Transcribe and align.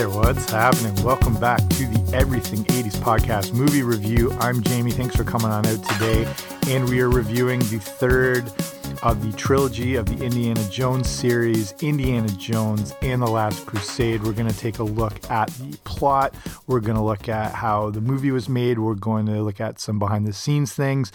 There, 0.00 0.08
what's 0.08 0.50
happening? 0.50 0.94
Welcome 1.04 1.38
back 1.38 1.58
to 1.58 1.86
the 1.86 2.16
Everything 2.16 2.64
80s 2.64 2.96
podcast 2.96 3.52
movie 3.52 3.82
review. 3.82 4.32
I'm 4.40 4.62
Jamie. 4.62 4.92
Thanks 4.92 5.14
for 5.14 5.24
coming 5.24 5.48
on 5.48 5.66
out 5.66 5.84
today. 5.90 6.26
And 6.68 6.88
we 6.88 7.02
are 7.02 7.10
reviewing 7.10 7.58
the 7.58 7.78
third 7.78 8.50
of 9.02 9.24
the 9.24 9.36
trilogy 9.36 9.94
of 9.94 10.06
the 10.06 10.24
Indiana 10.24 10.62
Jones 10.68 11.08
series, 11.08 11.72
Indiana 11.80 12.28
Jones 12.28 12.94
and 13.00 13.22
the 13.22 13.30
Last 13.30 13.64
Crusade. 13.64 14.22
We're 14.22 14.32
going 14.32 14.50
to 14.50 14.58
take 14.58 14.78
a 14.78 14.84
look 14.84 15.30
at 15.30 15.48
the 15.48 15.78
plot. 15.84 16.34
We're 16.66 16.80
going 16.80 16.96
to 16.96 17.02
look 17.02 17.28
at 17.28 17.54
how 17.54 17.90
the 17.90 18.00
movie 18.02 18.30
was 18.30 18.48
made. 18.48 18.78
We're 18.78 18.94
going 18.94 19.26
to 19.26 19.42
look 19.42 19.60
at 19.60 19.80
some 19.80 19.98
behind 19.98 20.26
the 20.26 20.32
scenes 20.32 20.74
things. 20.74 21.12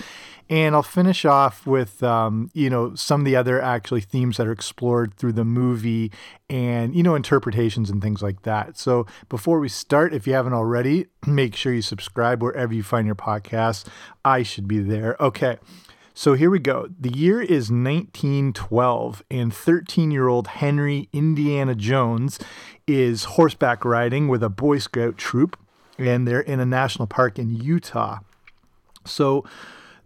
And 0.49 0.75
I'll 0.75 0.84
finish 0.84 1.25
off 1.25 1.66
with, 1.66 2.02
um, 2.03 2.49
you 2.53 2.70
know, 2.70 2.95
some 2.95 3.21
of 3.21 3.25
the 3.25 3.35
other 3.35 3.61
actually 3.61 4.02
themes 4.02 4.38
that 4.38 4.47
are 4.47 4.52
explored 4.52 5.16
through 5.16 5.33
the 5.33 5.45
movie 5.45 6.11
and, 6.49 6.95
you 6.95 7.03
know, 7.03 7.16
interpretations 7.16 7.89
and 7.89 8.02
things 8.02 8.22
like 8.22 8.44
that. 8.44 8.77
So 8.77 9.05
before 9.30 9.59
we 9.59 9.70
start, 9.70 10.13
if 10.13 10.27
you 10.27 10.33
haven't 10.33 10.53
already, 10.53 11.08
make 11.27 11.55
sure 11.55 11.73
you 11.73 11.81
subscribe 11.81 12.41
wherever 12.41 12.73
you 12.73 12.83
find 12.83 13.05
your 13.05 13.16
podcasts. 13.16 13.88
I 14.23 14.44
should 14.44 14.67
be 14.67 14.80
there. 14.80 15.16
Okay. 15.20 15.58
So 16.17 16.33
here 16.33 16.49
we 16.49 16.59
go. 16.59 16.87
The 16.97 17.09
year 17.09 17.41
is 17.41 17.69
1912, 17.69 19.21
and 19.29 19.53
13 19.53 20.11
year 20.11 20.29
old 20.29 20.47
Henry 20.47 21.09
Indiana 21.11 21.75
Jones 21.75 22.39
is 22.88 23.25
horseback 23.25 23.83
riding 23.83 24.29
with 24.29 24.41
a 24.41 24.47
Boy 24.47 24.77
Scout 24.77 25.17
troop, 25.17 25.59
and 25.97 26.25
they're 26.25 26.39
in 26.39 26.61
a 26.61 26.66
national 26.66 27.07
park 27.07 27.38
in 27.38 27.53
Utah. 27.53 28.19
So 29.03 29.44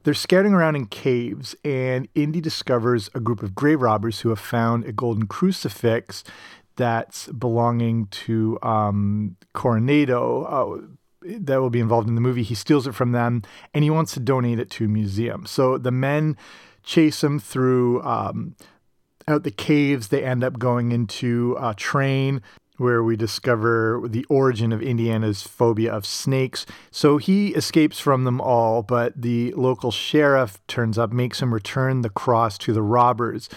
they're 0.01 0.15
scouting 0.15 0.51
around 0.51 0.77
in 0.77 0.87
caves, 0.87 1.55
and 1.63 2.07
Indy 2.15 2.41
discovers 2.41 3.11
a 3.13 3.19
group 3.19 3.43
of 3.43 3.53
grave 3.53 3.79
robbers 3.79 4.21
who 4.21 4.29
have 4.29 4.39
found 4.39 4.85
a 4.85 4.91
golden 4.91 5.27
crucifix 5.27 6.23
that's 6.75 7.27
belonging 7.27 8.07
to 8.07 8.57
um, 8.63 9.35
Coronado. 9.53 10.43
Uh, 10.43 10.87
that 11.39 11.61
will 11.61 11.69
be 11.69 11.79
involved 11.79 12.07
in 12.07 12.15
the 12.15 12.21
movie. 12.21 12.43
He 12.43 12.55
steals 12.55 12.87
it 12.87 12.95
from 12.95 13.11
them 13.11 13.43
and 13.73 13.83
he 13.83 13.89
wants 13.89 14.13
to 14.13 14.19
donate 14.19 14.59
it 14.59 14.69
to 14.71 14.85
a 14.85 14.87
museum. 14.87 15.45
So 15.45 15.77
the 15.77 15.91
men 15.91 16.37
chase 16.83 17.23
him 17.23 17.39
through 17.39 18.01
um, 18.03 18.55
out 19.27 19.43
the 19.43 19.51
caves. 19.51 20.07
They 20.07 20.23
end 20.23 20.43
up 20.43 20.59
going 20.59 20.91
into 20.91 21.55
a 21.59 21.73
train 21.73 22.41
where 22.77 23.03
we 23.03 23.17
discover 23.17 24.01
the 24.07 24.25
origin 24.29 24.71
of 24.71 24.81
Indiana's 24.81 25.43
phobia 25.43 25.91
of 25.91 26.05
snakes. 26.05 26.65
So 26.91 27.17
he 27.17 27.49
escapes 27.49 27.99
from 27.99 28.23
them 28.23 28.39
all, 28.39 28.81
but 28.83 29.21
the 29.21 29.53
local 29.53 29.91
sheriff 29.91 30.65
turns 30.67 30.97
up, 30.97 31.11
makes 31.11 31.41
him 31.41 31.53
return 31.53 32.01
the 32.01 32.09
cross 32.09 32.57
to 32.59 32.73
the 32.73 32.81
robbers, 32.81 33.49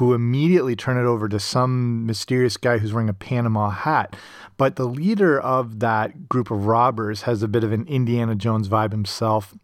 who 0.00 0.14
immediately 0.14 0.74
turn 0.74 0.96
it 0.96 1.06
over 1.06 1.28
to 1.28 1.38
some 1.38 2.06
mysterious 2.06 2.56
guy 2.56 2.78
who's 2.78 2.90
wearing 2.90 3.10
a 3.10 3.12
Panama 3.12 3.68
hat. 3.68 4.16
But 4.56 4.76
the 4.76 4.86
leader 4.86 5.38
of 5.38 5.80
that 5.80 6.26
group 6.26 6.50
of 6.50 6.64
robbers 6.64 7.22
has 7.22 7.42
a 7.42 7.48
bit 7.48 7.64
of 7.64 7.70
an 7.70 7.86
Indiana 7.86 8.34
Jones 8.34 8.70
vibe 8.70 8.92
himself. 8.92 9.54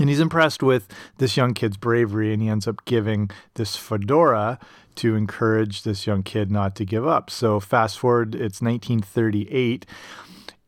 And 0.00 0.08
he's 0.08 0.18
impressed 0.18 0.64
with 0.64 0.88
this 1.18 1.36
young 1.36 1.54
kid's 1.54 1.76
bravery, 1.76 2.32
and 2.32 2.42
he 2.42 2.48
ends 2.48 2.66
up 2.66 2.84
giving 2.86 3.30
this 3.54 3.76
fedora 3.76 4.58
to 4.96 5.14
encourage 5.14 5.84
this 5.84 6.08
young 6.08 6.24
kid 6.24 6.50
not 6.50 6.74
to 6.74 6.84
give 6.84 7.06
up. 7.06 7.30
So, 7.30 7.60
fast 7.60 8.00
forward, 8.00 8.34
it's 8.34 8.60
1938. 8.60 9.86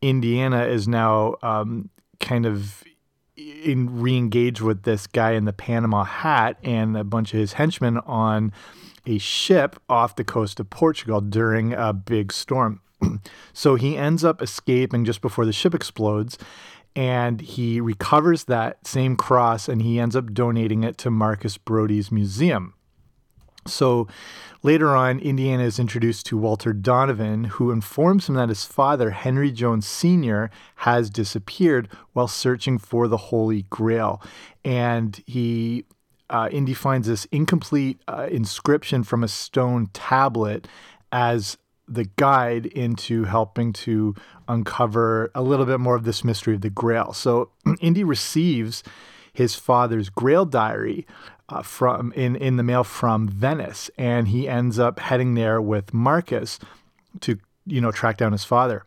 Indiana 0.01 0.67
is 0.67 0.87
now 0.87 1.35
um, 1.43 1.91
kind 2.21 2.47
of 2.47 2.85
in 3.39 4.01
re-engaged 4.01 4.61
with 4.61 4.83
this 4.83 5.07
guy 5.07 5.33
in 5.33 5.45
the 5.45 5.53
Panama 5.53 6.05
hat 6.05 6.59
and 6.63 6.97
a 6.97 7.05
bunch 7.05 7.33
of 7.33 7.41
his 7.41 7.55
henchmen 7.55 7.99
on 7.99 8.53
a 9.07 9.19
ship 9.19 9.81
off 9.89 10.17
the 10.17 10.25
coast 10.25 10.59
of 10.61 10.69
Portugal 10.71 11.21
during 11.21 11.73
a 11.73 11.93
big 11.93 12.33
storm. 12.33 12.81
so 13.53 13.77
he 13.77 13.97
ends 13.97 14.25
up 14.25 14.43
escaping 14.43 15.05
just 15.05 15.21
before 15.21 15.47
the 15.47 15.53
ship 15.53 15.75
explodes 15.75 16.37
and 16.97 17.41
he 17.41 17.81
recovers 17.81 18.45
that 18.45 18.85
same 18.87 19.15
cross 19.17 19.69
and 19.69 19.83
he 19.83 20.01
ends 20.01 20.17
up 20.17 20.33
donating 20.35 20.83
it 20.83 20.99
to 20.99 21.11
Marcus 21.11 21.57
Brody's 21.57 22.11
museum. 22.11 22.75
So 23.69 24.09
later 24.63 24.95
on, 24.95 25.19
Indiana 25.21 25.65
is 25.65 25.79
introduced 25.79 26.27
to 26.27 26.39
Walter 26.39 26.73
Donovan, 26.73 27.45
who 27.45 27.71
informs 27.71 28.29
him 28.29 28.35
that 28.35 28.49
his 28.49 28.65
father, 28.65 29.11
Henry 29.11 29.51
Jones 29.51 29.87
Sr., 29.87 30.51
has 30.77 31.11
disappeared 31.11 31.89
while 32.13 32.29
searching 32.29 32.79
for 32.79 33.09
the 33.09 33.17
Holy 33.17 33.63
Grail. 33.71 34.23
And 34.65 35.23
he 35.27 35.85
uh, 36.31 36.49
Indy 36.53 36.75
finds 36.75 37.09
this 37.09 37.25
incomplete 37.27 38.01
uh, 38.07 38.29
inscription 38.31 39.03
from 39.03 39.25
a 39.25 39.29
stone 39.29 39.89
tablet 39.93 40.69
as 41.11 41.57
the 41.89 42.05
guide 42.17 42.67
into 42.67 43.25
helping 43.25 43.73
to 43.73 44.15
uncover 44.47 45.31
a 45.35 45.43
little 45.43 45.65
bit 45.65 45.81
more 45.81 45.95
of 45.95 46.05
this 46.05 46.23
mystery 46.23 46.55
of 46.55 46.61
the 46.61 46.71
Grail. 46.71 47.13
So 47.13 47.51
Indy 47.81 48.05
receives 48.05 48.83
his 49.33 49.55
father's 49.55 50.11
Grail 50.11 50.45
diary 50.45 51.07
uh, 51.49 51.63
from 51.63 52.13
in 52.13 52.37
in 52.37 52.57
the 52.57 52.63
mail 52.63 52.85
from 52.85 53.29
Venice, 53.29 53.91
and 53.97 54.29
he 54.29 54.49
ends 54.49 54.79
up 54.79 54.99
heading 54.99 55.35
there 55.35 55.61
with 55.61 55.95
Marcus 55.95 56.59
to 57.21 57.39
you 57.67 57.81
know 57.81 57.91
track 57.91 58.17
down 58.17 58.33
his 58.33 58.45
father. 58.45 58.85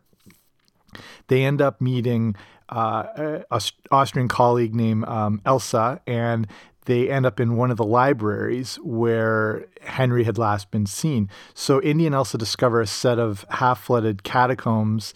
They 1.28 1.44
end 1.44 1.62
up 1.62 1.80
meeting 1.80 2.36
uh, 2.70 3.04
an 3.16 3.44
Austrian 3.92 4.28
colleague 4.28 4.76
named 4.76 5.06
um, 5.06 5.42
Elsa, 5.46 6.02
and 6.06 6.48
they 6.86 7.10
end 7.10 7.26
up 7.26 7.40
in 7.40 7.56
one 7.56 7.72
of 7.72 7.78
the 7.78 7.86
libraries 7.86 8.76
where 8.78 9.66
Henry 9.82 10.24
had 10.24 10.38
last 10.38 10.72
been 10.72 10.86
seen. 10.86 11.30
So 11.54 11.82
Indy 11.82 12.06
and 12.06 12.16
Elsa 12.16 12.38
discover 12.38 12.82
a 12.82 12.88
set 12.88 13.20
of 13.20 13.46
half 13.50 13.84
flooded 13.84 14.24
catacombs 14.24 15.14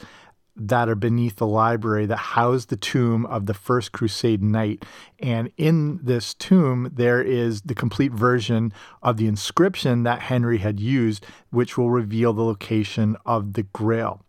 that 0.56 0.88
are 0.88 0.96
beneath 0.96 1.36
the 1.36 1.48
library 1.48 2.06
that 2.06 2.18
house 2.18 2.66
the 2.66 2.78
tomb 2.78 3.26
of 3.26 3.46
the 3.46 3.54
first 3.54 3.92
crusade 3.92 4.42
knight. 4.42 4.86
And 5.20 5.52
in 5.58 6.00
this 6.02 6.34
tomb 6.34 6.92
there 6.94 7.22
is 7.22 7.64
the 7.64 7.76
complete 7.76 8.14
version 8.14 8.72
of 9.02 9.18
the 9.18 9.28
inscription 9.28 10.04
that 10.04 10.22
henry 10.22 10.60
had 10.60 10.80
used 10.80 11.26
which 11.50 11.78
will 11.78 11.90
reveal 11.90 12.34
the 12.34 12.44
location 12.44 13.18
of 13.26 13.54
the 13.54 13.64
grail. 13.64 14.22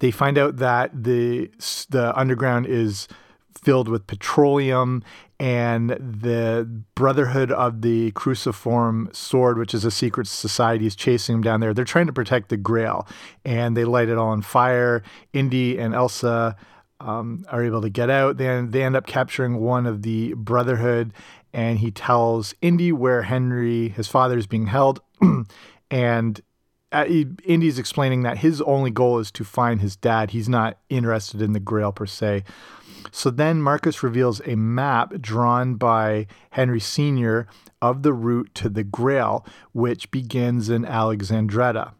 They 0.00 0.10
find 0.10 0.36
out 0.36 0.56
that 0.56 1.04
the 1.04 1.50
the 1.90 2.12
underground 2.18 2.66
is 2.66 3.06
filled 3.62 3.88
with 3.88 4.06
petroleum 4.06 5.02
and 5.42 5.90
the 5.90 6.68
Brotherhood 6.94 7.50
of 7.50 7.82
the 7.82 8.12
Cruciform 8.12 9.08
Sword, 9.12 9.58
which 9.58 9.74
is 9.74 9.84
a 9.84 9.90
secret 9.90 10.28
society, 10.28 10.86
is 10.86 10.94
chasing 10.94 11.34
them 11.34 11.42
down 11.42 11.58
there. 11.58 11.74
They're 11.74 11.84
trying 11.84 12.06
to 12.06 12.12
protect 12.12 12.48
the 12.48 12.56
Grail, 12.56 13.08
and 13.44 13.76
they 13.76 13.84
light 13.84 14.08
it 14.08 14.18
all 14.18 14.28
on 14.28 14.42
fire. 14.42 15.02
Indy 15.32 15.78
and 15.78 15.94
Elsa 15.94 16.54
um, 17.00 17.44
are 17.48 17.64
able 17.64 17.82
to 17.82 17.90
get 17.90 18.08
out. 18.08 18.36
Then 18.36 18.70
they 18.70 18.84
end 18.84 18.94
up 18.94 19.06
capturing 19.06 19.56
one 19.56 19.84
of 19.84 20.02
the 20.02 20.34
Brotherhood, 20.34 21.12
and 21.52 21.80
he 21.80 21.90
tells 21.90 22.54
Indy 22.62 22.92
where 22.92 23.22
Henry, 23.22 23.88
his 23.88 24.06
father, 24.06 24.38
is 24.38 24.46
being 24.46 24.66
held, 24.66 25.00
and 25.90 26.40
uh, 26.92 27.06
Indy's 27.44 27.78
explaining 27.78 28.22
that 28.22 28.38
his 28.38 28.60
only 28.62 28.90
goal 28.90 29.18
is 29.18 29.32
to 29.32 29.44
find 29.44 29.80
his 29.80 29.96
dad. 29.96 30.30
He's 30.30 30.48
not 30.48 30.78
interested 30.88 31.42
in 31.42 31.52
the 31.52 31.60
Grail 31.60 31.90
per 31.90 32.06
se. 32.06 32.44
So 33.10 33.30
then 33.30 33.62
Marcus 33.62 34.02
reveals 34.02 34.40
a 34.46 34.54
map 34.56 35.20
drawn 35.20 35.74
by 35.74 36.26
Henry 36.50 36.80
Sr. 36.80 37.46
of 37.80 38.02
the 38.02 38.12
route 38.12 38.54
to 38.54 38.68
the 38.68 38.84
Grail, 38.84 39.46
which 39.72 40.10
begins 40.10 40.68
in 40.68 40.84
Alexandretta. 40.84 41.92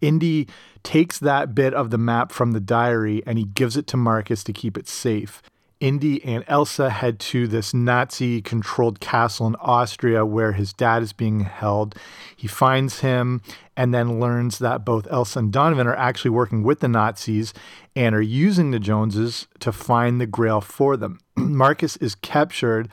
Indy 0.00 0.48
takes 0.82 1.18
that 1.18 1.54
bit 1.54 1.72
of 1.72 1.90
the 1.90 1.98
map 1.98 2.30
from 2.32 2.52
the 2.52 2.60
diary 2.60 3.22
and 3.26 3.38
he 3.38 3.44
gives 3.44 3.76
it 3.76 3.86
to 3.88 3.96
Marcus 3.96 4.44
to 4.44 4.52
keep 4.52 4.76
it 4.76 4.88
safe. 4.88 5.42
Indy 5.80 6.24
and 6.24 6.44
Elsa 6.48 6.90
head 6.90 7.20
to 7.20 7.46
this 7.46 7.72
Nazi 7.72 8.42
controlled 8.42 8.98
castle 8.98 9.46
in 9.46 9.54
Austria 9.56 10.26
where 10.26 10.52
his 10.52 10.72
dad 10.72 11.02
is 11.02 11.12
being 11.12 11.40
held. 11.40 11.94
He 12.36 12.48
finds 12.48 13.00
him 13.00 13.42
and 13.76 13.94
then 13.94 14.18
learns 14.18 14.58
that 14.58 14.84
both 14.84 15.06
Elsa 15.08 15.38
and 15.38 15.52
Donovan 15.52 15.86
are 15.86 15.96
actually 15.96 16.32
working 16.32 16.64
with 16.64 16.80
the 16.80 16.88
Nazis 16.88 17.54
and 17.94 18.14
are 18.14 18.22
using 18.22 18.72
the 18.72 18.80
Joneses 18.80 19.46
to 19.60 19.70
find 19.70 20.20
the 20.20 20.26
grail 20.26 20.60
for 20.60 20.96
them. 20.96 21.20
Marcus 21.36 21.96
is 21.98 22.16
captured, 22.16 22.88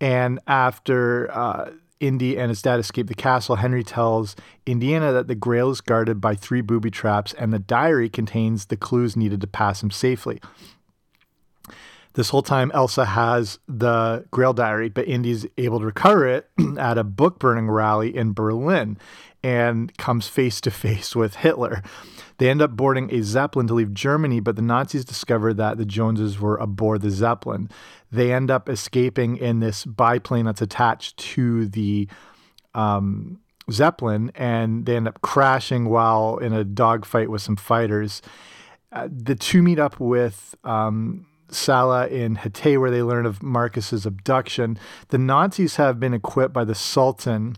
and 0.00 0.38
after 0.46 1.28
uh, 1.32 1.70
Indy 1.98 2.38
and 2.38 2.50
his 2.50 2.62
dad 2.62 2.78
escape 2.78 3.08
the 3.08 3.14
castle, 3.14 3.56
Henry 3.56 3.82
tells 3.82 4.36
Indiana 4.66 5.12
that 5.12 5.28
the 5.28 5.34
grail 5.34 5.70
is 5.70 5.80
guarded 5.80 6.20
by 6.20 6.34
three 6.34 6.60
booby 6.60 6.90
traps 6.90 7.32
and 7.34 7.52
the 7.52 7.58
diary 7.58 8.08
contains 8.08 8.66
the 8.66 8.76
clues 8.76 9.16
needed 9.16 9.40
to 9.40 9.46
pass 9.46 9.82
him 9.82 9.90
safely. 9.90 10.40
This 12.14 12.28
whole 12.28 12.42
time, 12.42 12.70
Elsa 12.74 13.04
has 13.06 13.58
the 13.66 14.26
Grail 14.30 14.52
Diary, 14.52 14.88
but 14.88 15.08
Indy's 15.08 15.46
able 15.56 15.80
to 15.80 15.86
recover 15.86 16.26
it 16.26 16.50
at 16.78 16.98
a 16.98 17.04
book 17.04 17.38
burning 17.38 17.70
rally 17.70 18.14
in 18.14 18.32
Berlin 18.32 18.98
and 19.42 19.96
comes 19.96 20.28
face 20.28 20.60
to 20.62 20.70
face 20.82 21.16
with 21.16 21.36
Hitler. 21.36 21.82
They 22.38 22.50
end 22.50 22.60
up 22.60 22.72
boarding 22.72 23.12
a 23.14 23.22
Zeppelin 23.22 23.66
to 23.68 23.74
leave 23.74 23.94
Germany, 23.94 24.40
but 24.40 24.56
the 24.56 24.62
Nazis 24.62 25.04
discover 25.04 25.54
that 25.54 25.78
the 25.78 25.84
Joneses 25.84 26.40
were 26.40 26.56
aboard 26.56 27.02
the 27.02 27.10
Zeppelin. 27.10 27.70
They 28.10 28.32
end 28.32 28.50
up 28.50 28.68
escaping 28.68 29.36
in 29.36 29.60
this 29.60 29.84
biplane 29.84 30.44
that's 30.44 30.62
attached 30.62 31.16
to 31.18 31.68
the 31.68 32.08
um, 32.74 33.40
Zeppelin 33.70 34.32
and 34.34 34.86
they 34.86 34.96
end 34.96 35.08
up 35.08 35.20
crashing 35.22 35.88
while 35.88 36.38
in 36.38 36.52
a 36.52 36.64
dogfight 36.64 37.30
with 37.30 37.42
some 37.42 37.56
fighters. 37.56 38.22
Uh, 38.90 39.08
the 39.10 39.34
two 39.34 39.62
meet 39.62 39.78
up 39.78 39.98
with 40.00 40.54
um, 40.64 41.26
Salah 41.54 42.06
in 42.08 42.36
Hatay, 42.36 42.80
where 42.80 42.90
they 42.90 43.02
learn 43.02 43.26
of 43.26 43.42
Marcus's 43.42 44.06
abduction. 44.06 44.78
The 45.08 45.18
Nazis 45.18 45.76
have 45.76 46.00
been 46.00 46.14
equipped 46.14 46.54
by 46.54 46.64
the 46.64 46.74
Sultan 46.74 47.56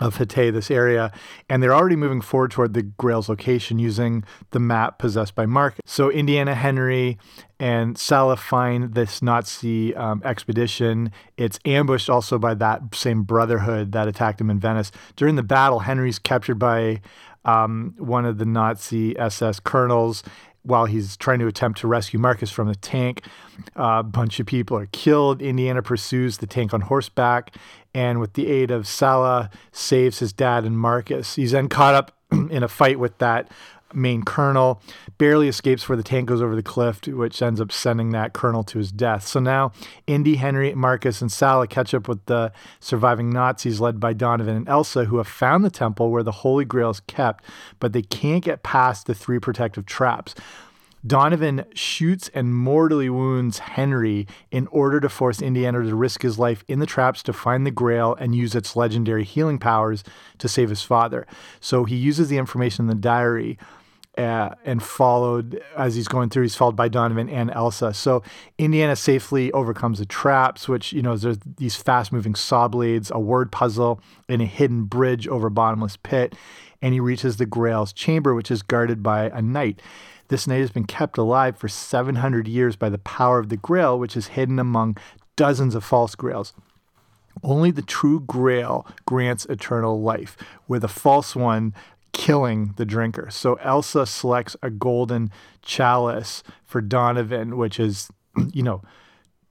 of 0.00 0.18
Hatay, 0.18 0.52
this 0.52 0.70
area, 0.70 1.12
and 1.48 1.62
they're 1.62 1.74
already 1.74 1.96
moving 1.96 2.20
forward 2.20 2.52
toward 2.52 2.74
the 2.74 2.82
Grail's 2.82 3.28
location 3.28 3.78
using 3.78 4.24
the 4.52 4.60
map 4.60 4.98
possessed 4.98 5.34
by 5.34 5.44
Marcus. 5.44 5.80
So 5.86 6.10
Indiana 6.10 6.54
Henry 6.54 7.18
and 7.58 7.98
Salah 7.98 8.36
find 8.36 8.94
this 8.94 9.20
Nazi 9.22 9.94
um, 9.96 10.22
expedition. 10.24 11.10
It's 11.36 11.58
ambushed 11.64 12.08
also 12.08 12.38
by 12.38 12.54
that 12.54 12.94
same 12.94 13.24
brotherhood 13.24 13.92
that 13.92 14.06
attacked 14.06 14.40
him 14.40 14.50
in 14.50 14.60
Venice. 14.60 14.92
During 15.16 15.34
the 15.34 15.42
battle, 15.42 15.80
Henry's 15.80 16.18
captured 16.18 16.60
by 16.60 17.00
um, 17.44 17.94
one 17.98 18.24
of 18.24 18.38
the 18.38 18.44
Nazi 18.44 19.18
SS 19.18 19.58
colonels 19.60 20.22
while 20.62 20.86
he's 20.86 21.16
trying 21.16 21.38
to 21.38 21.46
attempt 21.46 21.80
to 21.80 21.88
rescue 21.88 22.18
Marcus 22.18 22.50
from 22.50 22.68
the 22.68 22.74
tank. 22.74 23.22
A 23.76 24.02
bunch 24.02 24.38
of 24.40 24.46
people 24.46 24.76
are 24.76 24.86
killed. 24.86 25.40
Indiana 25.40 25.82
pursues 25.82 26.38
the 26.38 26.46
tank 26.46 26.74
on 26.74 26.82
horseback, 26.82 27.54
and 27.94 28.20
with 28.20 28.34
the 28.34 28.48
aid 28.48 28.70
of 28.70 28.86
Salah, 28.86 29.50
saves 29.72 30.18
his 30.18 30.32
dad 30.32 30.64
and 30.64 30.78
Marcus. 30.78 31.36
He's 31.36 31.52
then 31.52 31.68
caught 31.68 31.94
up 31.94 32.16
in 32.32 32.62
a 32.62 32.68
fight 32.68 32.98
with 32.98 33.18
that 33.18 33.50
main 33.94 34.22
colonel, 34.22 34.80
barely 35.16 35.48
escapes 35.48 35.88
where 35.88 35.96
the 35.96 36.02
tank 36.02 36.28
goes 36.28 36.42
over 36.42 36.54
the 36.54 36.62
cliff, 36.62 37.06
which 37.06 37.40
ends 37.40 37.60
up 37.60 37.72
sending 37.72 38.10
that 38.10 38.32
colonel 38.32 38.62
to 38.64 38.78
his 38.78 38.92
death. 38.92 39.26
So 39.26 39.40
now 39.40 39.72
Indy, 40.06 40.36
Henry, 40.36 40.74
Marcus, 40.74 41.20
and 41.20 41.30
Salah 41.32 41.66
catch 41.66 41.94
up 41.94 42.08
with 42.08 42.24
the 42.26 42.52
surviving 42.80 43.30
Nazis 43.30 43.80
led 43.80 43.98
by 44.00 44.12
Donovan 44.12 44.56
and 44.56 44.68
Elsa, 44.68 45.06
who 45.06 45.18
have 45.18 45.28
found 45.28 45.64
the 45.64 45.70
temple 45.70 46.10
where 46.10 46.22
the 46.22 46.32
Holy 46.32 46.64
Grail 46.64 46.90
is 46.90 47.00
kept, 47.00 47.44
but 47.80 47.92
they 47.92 48.02
can't 48.02 48.44
get 48.44 48.62
past 48.62 49.06
the 49.06 49.14
three 49.14 49.38
protective 49.38 49.86
traps. 49.86 50.34
Donovan 51.06 51.64
shoots 51.74 52.28
and 52.34 52.54
mortally 52.54 53.08
wounds 53.08 53.60
Henry 53.60 54.26
in 54.50 54.66
order 54.68 54.98
to 55.00 55.08
force 55.08 55.40
Indiana 55.40 55.82
to 55.82 55.94
risk 55.94 56.22
his 56.22 56.38
life 56.38 56.64
in 56.66 56.80
the 56.80 56.86
traps 56.86 57.22
to 57.22 57.32
find 57.32 57.64
the 57.64 57.70
Grail 57.70 58.16
and 58.18 58.34
use 58.34 58.54
its 58.54 58.74
legendary 58.74 59.24
healing 59.24 59.58
powers 59.58 60.02
to 60.38 60.48
save 60.48 60.70
his 60.70 60.82
father. 60.82 61.26
So 61.60 61.84
he 61.84 61.94
uses 61.94 62.28
the 62.28 62.38
information 62.38 62.84
in 62.84 62.88
the 62.88 63.00
diary 63.00 63.58
uh, 64.18 64.50
and 64.64 64.82
followed 64.82 65.62
as 65.76 65.94
he's 65.94 66.08
going 66.08 66.28
through. 66.28 66.42
He's 66.42 66.56
followed 66.56 66.74
by 66.74 66.88
Donovan 66.88 67.28
and 67.28 67.50
Elsa. 67.52 67.94
So 67.94 68.22
Indiana 68.58 68.96
safely 68.96 69.52
overcomes 69.52 70.00
the 70.00 70.06
traps, 70.06 70.68
which 70.68 70.92
you 70.92 71.02
know 71.02 71.16
there's 71.16 71.38
these 71.56 71.76
fast-moving 71.76 72.34
saw 72.34 72.66
blades, 72.66 73.12
a 73.14 73.20
word 73.20 73.52
puzzle, 73.52 74.00
and 74.28 74.42
a 74.42 74.46
hidden 74.46 74.84
bridge 74.84 75.28
over 75.28 75.46
a 75.46 75.52
bottomless 75.52 75.96
pit. 75.96 76.34
And 76.82 76.92
he 76.92 77.00
reaches 77.00 77.36
the 77.36 77.46
Grail's 77.46 77.92
chamber, 77.92 78.34
which 78.34 78.50
is 78.50 78.62
guarded 78.62 79.02
by 79.02 79.30
a 79.30 79.40
knight. 79.40 79.80
This 80.28 80.46
knight 80.46 80.60
has 80.60 80.70
been 80.70 80.84
kept 80.84 81.16
alive 81.16 81.56
for 81.56 81.68
700 81.68 82.46
years 82.46 82.76
by 82.76 82.88
the 82.88 82.98
power 82.98 83.38
of 83.38 83.48
the 83.48 83.56
Grail, 83.56 83.98
which 83.98 84.16
is 84.16 84.28
hidden 84.28 84.58
among 84.58 84.96
dozens 85.36 85.74
of 85.74 85.84
false 85.84 86.14
Grails. 86.14 86.52
Only 87.42 87.70
the 87.70 87.82
true 87.82 88.20
Grail 88.20 88.86
grants 89.06 89.44
eternal 89.46 90.02
life, 90.02 90.36
where 90.66 90.80
the 90.80 90.88
false 90.88 91.36
one 91.36 91.72
killing 92.12 92.74
the 92.76 92.84
drinker. 92.84 93.28
So 93.30 93.54
Elsa 93.54 94.06
selects 94.06 94.56
a 94.62 94.70
golden 94.70 95.30
chalice 95.62 96.42
for 96.64 96.80
Donovan, 96.80 97.56
which 97.56 97.78
is, 97.78 98.08
you 98.52 98.62
know, 98.62 98.82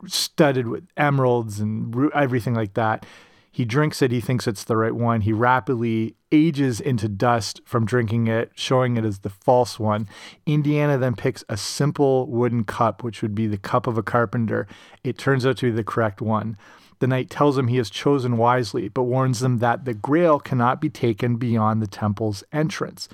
studded 0.05 0.67
with 0.67 0.87
emeralds 0.95 1.59
and 1.59 2.11
everything 2.13 2.53
like 2.53 2.73
that. 2.75 3.05
He 3.51 3.65
drinks 3.65 4.03
it. 4.03 4.11
He 4.11 4.21
thinks 4.21 4.45
it's 4.45 4.63
the 4.63 4.77
right 4.77 4.93
one. 4.93 5.21
He 5.21 5.33
rapidly 5.33 6.15
ages 6.31 6.79
into 6.79 7.09
dust 7.09 7.59
from 7.65 7.87
drinking 7.87 8.27
it, 8.27 8.51
showing 8.53 8.97
it 8.97 9.03
as 9.03 9.19
the 9.19 9.31
false 9.31 9.79
one. 9.79 10.07
Indiana 10.45 10.95
then 10.99 11.15
picks 11.15 11.43
a 11.49 11.57
simple 11.57 12.27
wooden 12.27 12.65
cup, 12.65 13.03
which 13.03 13.23
would 13.23 13.33
be 13.33 13.47
the 13.47 13.57
cup 13.57 13.87
of 13.87 13.97
a 13.97 14.03
carpenter. 14.03 14.67
It 15.03 15.17
turns 15.17 15.43
out 15.43 15.57
to 15.57 15.71
be 15.71 15.75
the 15.75 15.83
correct 15.83 16.21
one. 16.21 16.55
The 16.99 17.07
knight 17.07 17.29
tells 17.29 17.57
him 17.57 17.67
he 17.67 17.77
has 17.77 17.89
chosen 17.89 18.37
wisely, 18.37 18.89
but 18.89 19.03
warns 19.03 19.39
them 19.39 19.59
that 19.59 19.85
the 19.85 19.93
grail 19.93 20.39
cannot 20.39 20.81
be 20.81 20.89
taken 20.89 21.37
beyond 21.37 21.81
the 21.81 21.87
temple's 21.87 22.43
entrance. 22.51 23.07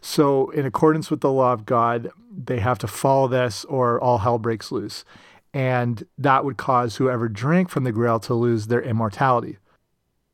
So, 0.00 0.50
in 0.50 0.66
accordance 0.66 1.10
with 1.10 1.20
the 1.20 1.30
law 1.30 1.52
of 1.52 1.66
God, 1.66 2.10
they 2.32 2.58
have 2.60 2.78
to 2.78 2.86
follow 2.86 3.28
this 3.28 3.64
or 3.66 4.00
all 4.00 4.18
hell 4.18 4.38
breaks 4.38 4.72
loose. 4.72 5.04
And 5.52 6.04
that 6.16 6.44
would 6.44 6.56
cause 6.56 6.96
whoever 6.96 7.28
drank 7.28 7.68
from 7.68 7.84
the 7.84 7.92
grail 7.92 8.20
to 8.20 8.34
lose 8.34 8.68
their 8.68 8.82
immortality. 8.82 9.58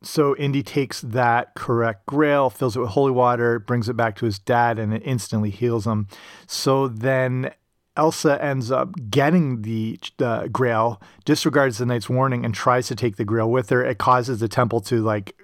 So 0.03 0.35
Indy 0.35 0.61
takes 0.61 1.01
that 1.01 1.55
correct 1.55 2.05
grail, 2.05 2.49
fills 2.49 2.77
it 2.77 2.79
with 2.79 2.89
holy 2.89 3.11
water, 3.11 3.57
brings 3.57 3.89
it 3.89 3.97
back 3.97 4.15
to 4.17 4.25
his 4.25 4.37
dad, 4.37 4.77
and 4.77 4.93
it 4.93 5.01
instantly 5.03 5.49
heals 5.49 5.87
him. 5.87 6.07
So 6.45 6.87
then 6.87 7.51
Elsa 7.97 8.41
ends 8.41 8.71
up 8.71 8.93
getting 9.09 9.63
the 9.63 9.99
uh, 10.19 10.47
grail, 10.47 11.01
disregards 11.25 11.79
the 11.79 11.85
knight's 11.85 12.09
warning, 12.09 12.45
and 12.45 12.53
tries 12.53 12.87
to 12.87 12.95
take 12.95 13.17
the 13.17 13.25
grail 13.25 13.49
with 13.49 13.69
her. 13.71 13.83
It 13.83 13.97
causes 13.97 14.39
the 14.39 14.47
temple 14.47 14.79
to 14.81 15.01
like 15.01 15.35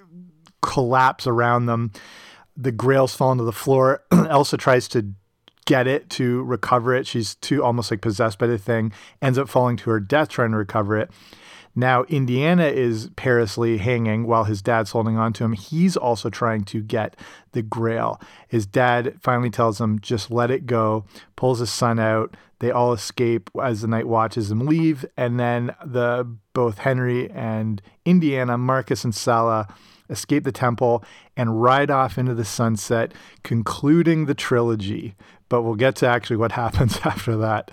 collapse 0.62 1.28
around 1.28 1.66
them. 1.66 1.92
The 2.56 2.72
grails 2.72 3.16
fall 3.16 3.32
into 3.32 3.44
the 3.44 3.52
floor. 3.52 4.04
Elsa 4.12 4.58
tries 4.58 4.88
to 4.90 5.14
get 5.66 5.88
it 5.88 6.10
to 6.12 6.44
recover 6.44 6.94
it. 6.94 7.08
She's 7.08 7.36
too 7.36 7.64
almost 7.64 7.92
like 7.92 8.02
possessed 8.02 8.40
by 8.40 8.48
the 8.48 8.58
thing, 8.58 8.92
ends 9.22 9.38
up 9.38 9.50
falling 9.50 9.78
to 9.78 9.90
her 9.90 10.00
death 10.00 10.30
trying 10.30 10.52
to 10.52 10.58
recover 10.58 10.98
it. 10.98 11.12
Now, 11.76 12.04
Indiana 12.04 12.66
is 12.66 13.10
perilously 13.16 13.80
hanging 13.80 14.28
while 14.28 14.44
his 14.44 14.62
dad's 14.62 14.92
holding 14.92 15.18
on 15.18 15.34
to 15.34 15.44
him. 15.44 15.54
He's 15.54 15.98
also 15.98 16.30
trying 16.30 16.66
to 16.66 16.82
get 16.84 17.16
the 17.54 17.64
grail. 17.64 18.22
His 18.48 18.68
dad 18.68 19.16
finally 19.20 19.50
tells 19.50 19.82
him, 19.82 20.00
just 20.00 20.30
let 20.30 20.52
it 20.52 20.68
go, 20.68 21.06
pulls 21.36 21.60
his 21.60 21.72
son 21.72 21.98
out. 22.00 22.36
They 22.60 22.70
all 22.70 22.94
escape 22.94 23.50
as 23.62 23.82
the 23.82 23.88
knight 23.88 24.08
watches 24.08 24.50
them 24.50 24.68
leave. 24.68 25.04
And 25.18 25.40
then 25.40 25.76
the 25.84 26.32
both 26.54 26.78
Henry 26.78 27.30
and 27.32 27.82
Indiana, 28.06 28.58
Marcus 28.58 29.04
and 29.04 29.16
Salah, 29.16 29.68
escape 30.10 30.44
the 30.44 30.52
temple 30.52 31.04
and 31.36 31.62
ride 31.62 31.90
off 31.90 32.20
into 32.20 32.36
the 32.36 32.46
sunset, 32.46 33.14
concluding 33.42 34.26
the 34.26 34.36
trilogy. 34.36 35.16
But 35.50 35.62
we'll 35.64 35.76
get 35.76 35.96
to 35.98 36.08
actually 36.08 36.38
what 36.38 36.52
happens 36.64 37.00
after 37.04 37.36
that. 37.38 37.72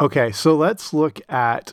Okay, 0.00 0.32
so 0.32 0.56
let's 0.56 0.92
look 0.92 1.20
at 1.28 1.72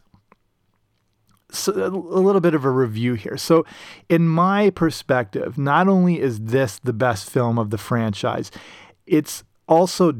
so 1.51 1.73
a 1.73 1.89
little 1.89 2.41
bit 2.41 2.53
of 2.53 2.63
a 2.63 2.69
review 2.69 3.15
here. 3.15 3.37
So, 3.37 3.65
in 4.07 4.27
my 4.27 4.69
perspective, 4.69 5.57
not 5.57 5.87
only 5.87 6.19
is 6.19 6.39
this 6.39 6.79
the 6.79 6.93
best 6.93 7.29
film 7.29 7.57
of 7.57 7.71
the 7.71 7.77
franchise, 7.77 8.51
it's 9.07 9.43
also, 9.67 10.13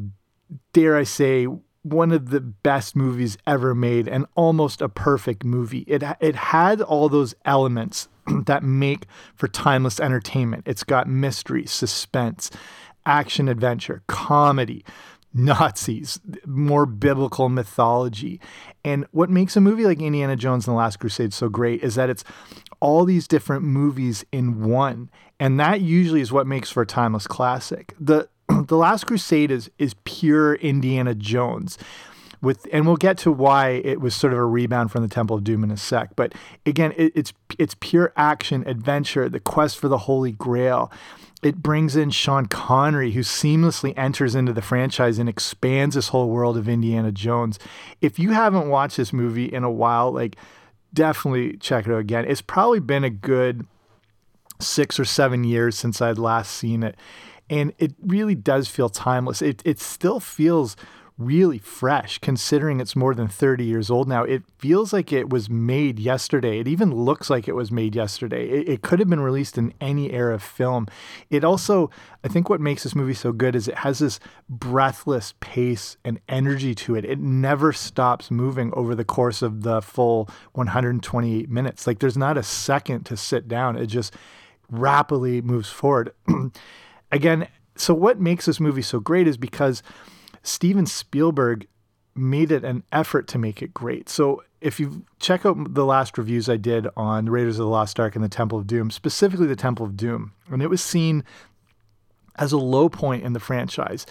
dare 0.74 0.98
I 0.98 1.04
say, 1.04 1.48
one 1.84 2.12
of 2.12 2.30
the 2.30 2.42
best 2.42 2.96
movies 2.96 3.38
ever 3.48 3.74
made 3.74 4.08
and 4.08 4.26
almost 4.36 4.82
a 4.82 4.90
perfect 4.90 5.44
movie. 5.44 5.86
It 5.88 6.04
it 6.20 6.36
had 6.36 6.82
all 6.82 7.10
those 7.10 7.36
elements 7.46 8.08
that 8.46 8.64
make 8.64 9.06
for 9.36 9.48
timeless 9.48 10.00
entertainment. 10.00 10.64
It's 10.66 10.84
got 10.84 11.08
mystery, 11.08 11.66
suspense, 11.66 12.52
action 13.06 13.48
adventure, 13.48 14.04
comedy, 14.08 14.84
Nazis, 15.34 16.20
more 16.46 16.86
biblical 16.86 17.50
mythology. 17.50 18.40
And 18.84 19.06
what 19.12 19.30
makes 19.30 19.56
a 19.56 19.62
movie 19.62 19.86
like 19.86 20.02
Indiana 20.02 20.36
Jones 20.36 20.68
and 20.68 20.74
the 20.74 20.78
Last 20.78 20.98
Crusade 20.98 21.34
so 21.34 21.50
great 21.50 21.84
is 21.84 21.96
that 21.96 22.10
it's 22.10 22.24
all 22.80 23.06
these 23.06 23.28
different 23.28 23.64
movies 23.64 24.26
in 24.32 24.64
one. 24.64 25.10
And 25.40 25.60
that 25.60 25.82
usually 25.82 26.22
is 26.22 26.32
what 26.32 26.48
makes 26.48 26.72
for 26.72 26.82
a 26.82 26.88
timeless 26.88 27.28
classic. 27.28 27.94
The 28.00 28.30
The 28.68 28.78
Last 28.78 29.06
Crusade 29.06 29.52
is 29.52 29.70
is 29.78 29.96
pure 30.04 30.56
Indiana 30.56 31.14
Jones. 31.16 31.78
With 32.42 32.68
and 32.72 32.88
we'll 32.88 32.96
get 32.96 33.18
to 33.20 33.32
why 33.32 33.82
it 33.84 34.00
was 34.00 34.16
sort 34.16 34.32
of 34.32 34.40
a 34.40 34.46
rebound 34.46 34.92
from 34.92 35.02
the 35.02 35.10
Temple 35.10 35.36
of 35.36 35.44
Doom 35.44 35.64
in 35.64 35.72
a 35.72 35.78
sec. 35.78 36.16
But 36.16 36.34
again, 36.66 36.94
it, 36.96 37.12
it's 37.16 37.34
it's 37.58 37.76
pure 37.80 38.14
action, 38.16 38.64
adventure, 38.66 39.28
the 39.28 39.42
quest 39.42 39.78
for 39.78 39.90
the 39.90 39.98
Holy 40.00 40.32
Grail 40.32 40.92
it 41.42 41.58
brings 41.58 41.96
in 41.96 42.10
Sean 42.10 42.48
Connery, 42.48 43.12
who 43.12 43.22
seamlessly 43.22 43.94
enters 43.96 44.36
into 44.36 44.52
the 44.52 44.62
franchise 44.62 45.20
and 45.20 45.30
expands 45.30 45.96
this 45.96 46.10
whole 46.10 46.30
world 46.30 46.58
of 46.58 46.68
Indiana 46.68 47.12
Jones. 47.12 47.58
If 48.02 48.20
you 48.20 48.32
haven't 48.32 48.70
watched 48.70 48.98
this 48.98 49.14
movie 49.14 49.46
in 49.46 49.64
a 49.64 49.72
while, 49.72 50.12
like 50.12 50.36
definitely 50.94 51.58
check 51.58 51.88
it 51.88 51.94
out 51.94 52.00
again. 52.00 52.26
It's 52.28 52.42
probably 52.42 52.80
been 52.80 53.04
a 53.04 53.10
good 53.10 53.66
six 54.60 55.00
or 55.00 55.06
seven 55.06 55.44
years 55.46 55.78
since 55.78 56.02
I'd 56.02 56.18
last 56.18 56.52
seen 56.52 56.84
it. 56.84 56.98
And 57.50 57.74
it 57.80 57.94
really 58.06 58.36
does 58.36 58.68
feel 58.68 58.90
timeless. 58.90 59.42
It, 59.42 59.62
it 59.66 59.80
still 59.80 60.20
feels 60.20 60.76
really 61.20 61.58
fresh 61.58 62.18
considering 62.20 62.80
it's 62.80 62.96
more 62.96 63.14
than 63.14 63.28
30 63.28 63.66
years 63.66 63.92
old 63.92 64.08
now. 64.08 64.24
It 64.24 64.44
feels 64.58 64.94
like 64.94 65.12
it 65.12 65.30
was 65.30 65.50
made 65.50 66.00
yesterday. 66.00 66.60
It 66.60 66.68
even 66.68 66.96
looks 66.96 67.30
like 67.30 67.46
it 67.48 67.56
was 67.56 67.72
made 67.72 67.94
yesterday. 67.94 68.48
It, 68.50 68.70
it, 68.70 68.82
could 68.82 69.00
have 69.00 69.10
been 69.10 69.20
released 69.20 69.58
in 69.58 69.74
any 69.82 70.14
era 70.14 70.36
of 70.36 70.42
film. 70.42 70.88
It 71.30 71.44
also, 71.44 71.92
I 72.24 72.30
think 72.30 72.50
what 72.50 72.62
makes 72.62 72.84
this 72.84 72.96
movie 72.96 73.14
so 73.14 73.34
good 73.34 73.54
is 73.54 73.68
it 73.68 73.80
has 73.80 74.00
this 74.00 74.22
breathless 74.48 75.34
pace 75.42 75.98
and 76.06 76.22
energy 76.30 76.74
to 76.76 76.96
it. 76.96 77.04
It 77.04 77.20
never 77.20 77.74
stops 77.74 78.32
moving 78.32 78.74
over 78.74 78.96
the 78.96 79.04
course 79.04 79.42
of 79.42 79.64
the 79.64 79.82
full 79.82 80.30
128 80.54 81.50
minutes. 81.50 81.86
Like 81.86 82.00
there's 82.00 82.18
not 82.18 82.38
a 82.38 82.44
second 82.44 83.04
to 83.08 83.18
sit 83.18 83.50
down. 83.50 83.76
It 83.76 83.88
just 83.88 84.16
rapidly 84.72 85.42
moves 85.42 85.70
forward. 85.70 86.14
Again, 87.12 87.50
so 87.76 87.94
what 87.94 88.22
makes 88.22 88.46
this 88.46 88.62
movie 88.62 88.82
so 88.82 89.02
great 89.02 89.28
is 89.28 89.36
because 89.36 89.84
Steven 90.44 90.86
Spielberg 90.86 91.68
made 92.16 92.52
it 92.52 92.64
an 92.64 92.84
effort 92.92 93.28
to 93.30 93.38
make 93.38 93.62
it 93.62 93.74
great. 93.74 94.10
So 94.10 94.44
if 94.62 94.80
you 94.80 95.06
check 95.20 95.46
out 95.46 95.74
the 95.74 95.86
last 95.86 96.18
reviews 96.18 96.50
I 96.50 96.58
did 96.58 96.88
on 96.98 97.30
Raiders 97.30 97.60
of 97.60 97.66
the 97.66 97.72
Lost 97.72 98.00
Ark 98.00 98.16
and 98.16 98.24
the 98.24 98.30
Temple 98.30 98.58
of 98.58 98.68
Doom, 98.68 98.92
specifically 98.92 99.48
the 99.48 99.56
Temple 99.56 99.86
of 99.86 99.96
Doom, 99.96 100.34
and 100.52 100.62
it 100.62 100.70
was 100.70 100.84
seen 100.84 101.24
as 102.36 102.52
a 102.52 102.58
low 102.58 102.90
point 102.90 103.24
in 103.24 103.34
the 103.34 103.40
franchise 103.40 104.06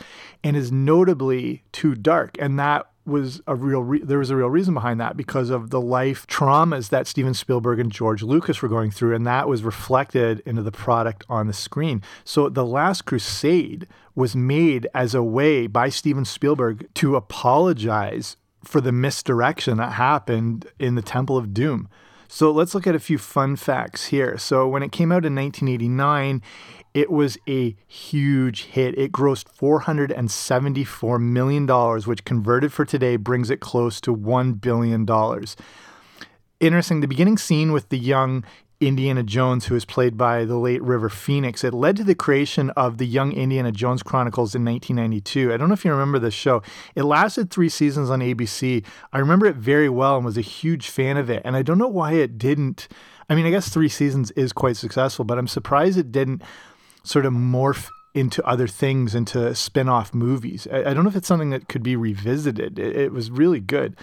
and 0.45 0.57
is 0.57 0.71
notably 0.71 1.65
too 1.73 1.95
dark. 1.95 2.37
And 2.39 2.59
that 2.59 2.91
was 3.09 3.41
a 3.47 3.55
real 3.55 3.83
re- 3.83 4.03
there 4.03 4.19
was 4.19 4.31
a 4.31 4.37
real 4.37 4.51
reason 4.51 4.75
behind 4.75 5.01
that 5.01 5.17
because 5.17 5.51
of 5.51 5.71
the 5.71 5.81
life 5.81 6.27
traumas 6.27 6.91
that 6.91 7.07
Steven 7.07 7.35
Spielberg 7.35 7.81
and 7.81 7.91
George 7.91 8.23
Lucas 8.23 8.63
were 8.63 8.69
going 8.69 8.91
through 8.91 9.15
and 9.15 9.27
that 9.27 9.49
was 9.49 9.65
reflected 9.65 10.41
into 10.47 10.63
the 10.63 10.71
product 10.71 11.25
on 11.29 11.47
the 11.47 11.53
screen. 11.53 12.03
So 12.25 12.49
The 12.49 12.67
Last 12.67 13.07
Crusade 13.07 13.87
was 14.15 14.37
made 14.37 14.87
as 14.95 15.15
a 15.15 15.23
way 15.23 15.67
by 15.67 15.89
Steven 15.89 16.25
Spielberg 16.25 16.89
to 16.95 17.17
apologize 17.17 18.37
for 18.65 18.81
the 18.81 18.93
misdirection 18.93 19.79
that 19.79 19.93
happened 19.93 20.67
in 20.79 20.95
the 20.95 21.03
Temple 21.03 21.37
of 21.37 21.55
Doom. 21.55 21.89
So 22.29 22.51
let's 22.51 22.75
look 22.75 22.87
at 22.87 22.95
a 22.95 23.01
few 23.01 23.17
fun 23.17 23.57
facts 23.57 24.07
here. 24.07 24.37
So 24.37 24.69
when 24.69 24.83
it 24.83 24.93
came 24.93 25.11
out 25.11 25.25
in 25.25 25.35
1989, 25.35 26.43
it 26.95 27.11
was 27.11 27.39
a 27.49 27.77
huge 27.87 28.65
hit. 28.65 28.99
It 28.99 29.13
grossed 29.13 29.47
$474 29.57 31.21
million, 31.21 31.67
which 32.07 32.25
converted 32.25 32.73
for 32.73 32.85
today 32.85 33.17
brings 33.17 33.51
it 33.51 33.61
close 33.61 34.01
to 34.03 34.15
$1 34.15 34.61
billion. 34.61 35.07
Interesting, 36.61 37.01
the 37.01 37.07
beginning 37.07 37.39
scene 37.39 37.73
with 37.73 37.89
the 37.89 37.99
young 37.99 38.45
Indiana 38.81 39.25
Jones, 39.25 39.67
who 39.67 39.75
was 39.75 39.85
played 39.85 40.17
by 40.17 40.45
the 40.45 40.57
late 40.57 40.83
River 40.83 41.09
Phoenix. 41.09 41.65
It 41.65 41.75
led 41.75 41.97
to 41.97 42.05
the 42.05 42.15
creation 42.15 42.71
of 42.71 42.99
the 42.99 43.07
Young 43.07 43.33
Indiana 43.33 43.73
Jones 43.73 44.05
Chronicles 44.05 44.55
in 44.55 44.65
1992. 44.65 45.53
I 45.53 45.57
don't 45.57 45.69
know 45.69 45.75
if 45.75 45.85
you 45.85 45.91
remember 45.91 46.21
this 46.21 46.35
show. 46.35 46.63
It 46.95 47.03
lasted 47.03 47.51
three 47.51 47.69
seasons 47.69 48.09
on 48.09 48.21
ABC. 48.21 48.85
I 49.13 49.19
remember 49.19 49.47
it 49.47 49.57
very 49.57 49.89
well 49.89 50.17
and 50.17 50.25
was 50.25 50.39
a 50.39 50.43
huge 50.43 50.91
fan 50.91 51.17
of 51.17 51.29
it. 51.29 51.43
And 51.45 51.57
I 51.57 51.63
don't 51.63 51.79
know 51.79 51.89
why 51.89 52.13
it 52.13 52.39
didn't. 52.39 52.87
I 53.29 53.35
mean, 53.35 53.47
I 53.47 53.51
guess 53.51 53.69
three 53.69 53.89
seasons 53.89 54.31
is 54.33 54.53
quite 54.53 54.77
successful, 54.77 55.25
but 55.25 55.39
I'm 55.39 55.49
surprised 55.49 55.99
it 55.99 56.13
didn't 56.13 56.43
sort 57.09 57.25
of 57.25 57.33
morph 57.33 57.89
into 58.15 58.45
other 58.45 58.67
things, 58.67 59.15
into 59.15 59.55
spin 59.55 59.89
off 59.89 60.13
movies. 60.13 60.67
I, 60.71 60.91
I, 60.91 60.95
don't 60.95 61.05
know 61.05 61.11
if 61.11 61.17
it's 61.17 61.29
something 61.29 61.51
that 61.51 61.69
could 61.69 61.83
be 61.83 61.97
revisited. 61.97 62.79
It, 62.79 62.97
it 62.97 63.13
was 63.13 63.31
really 63.31 63.61
good. 63.61 63.97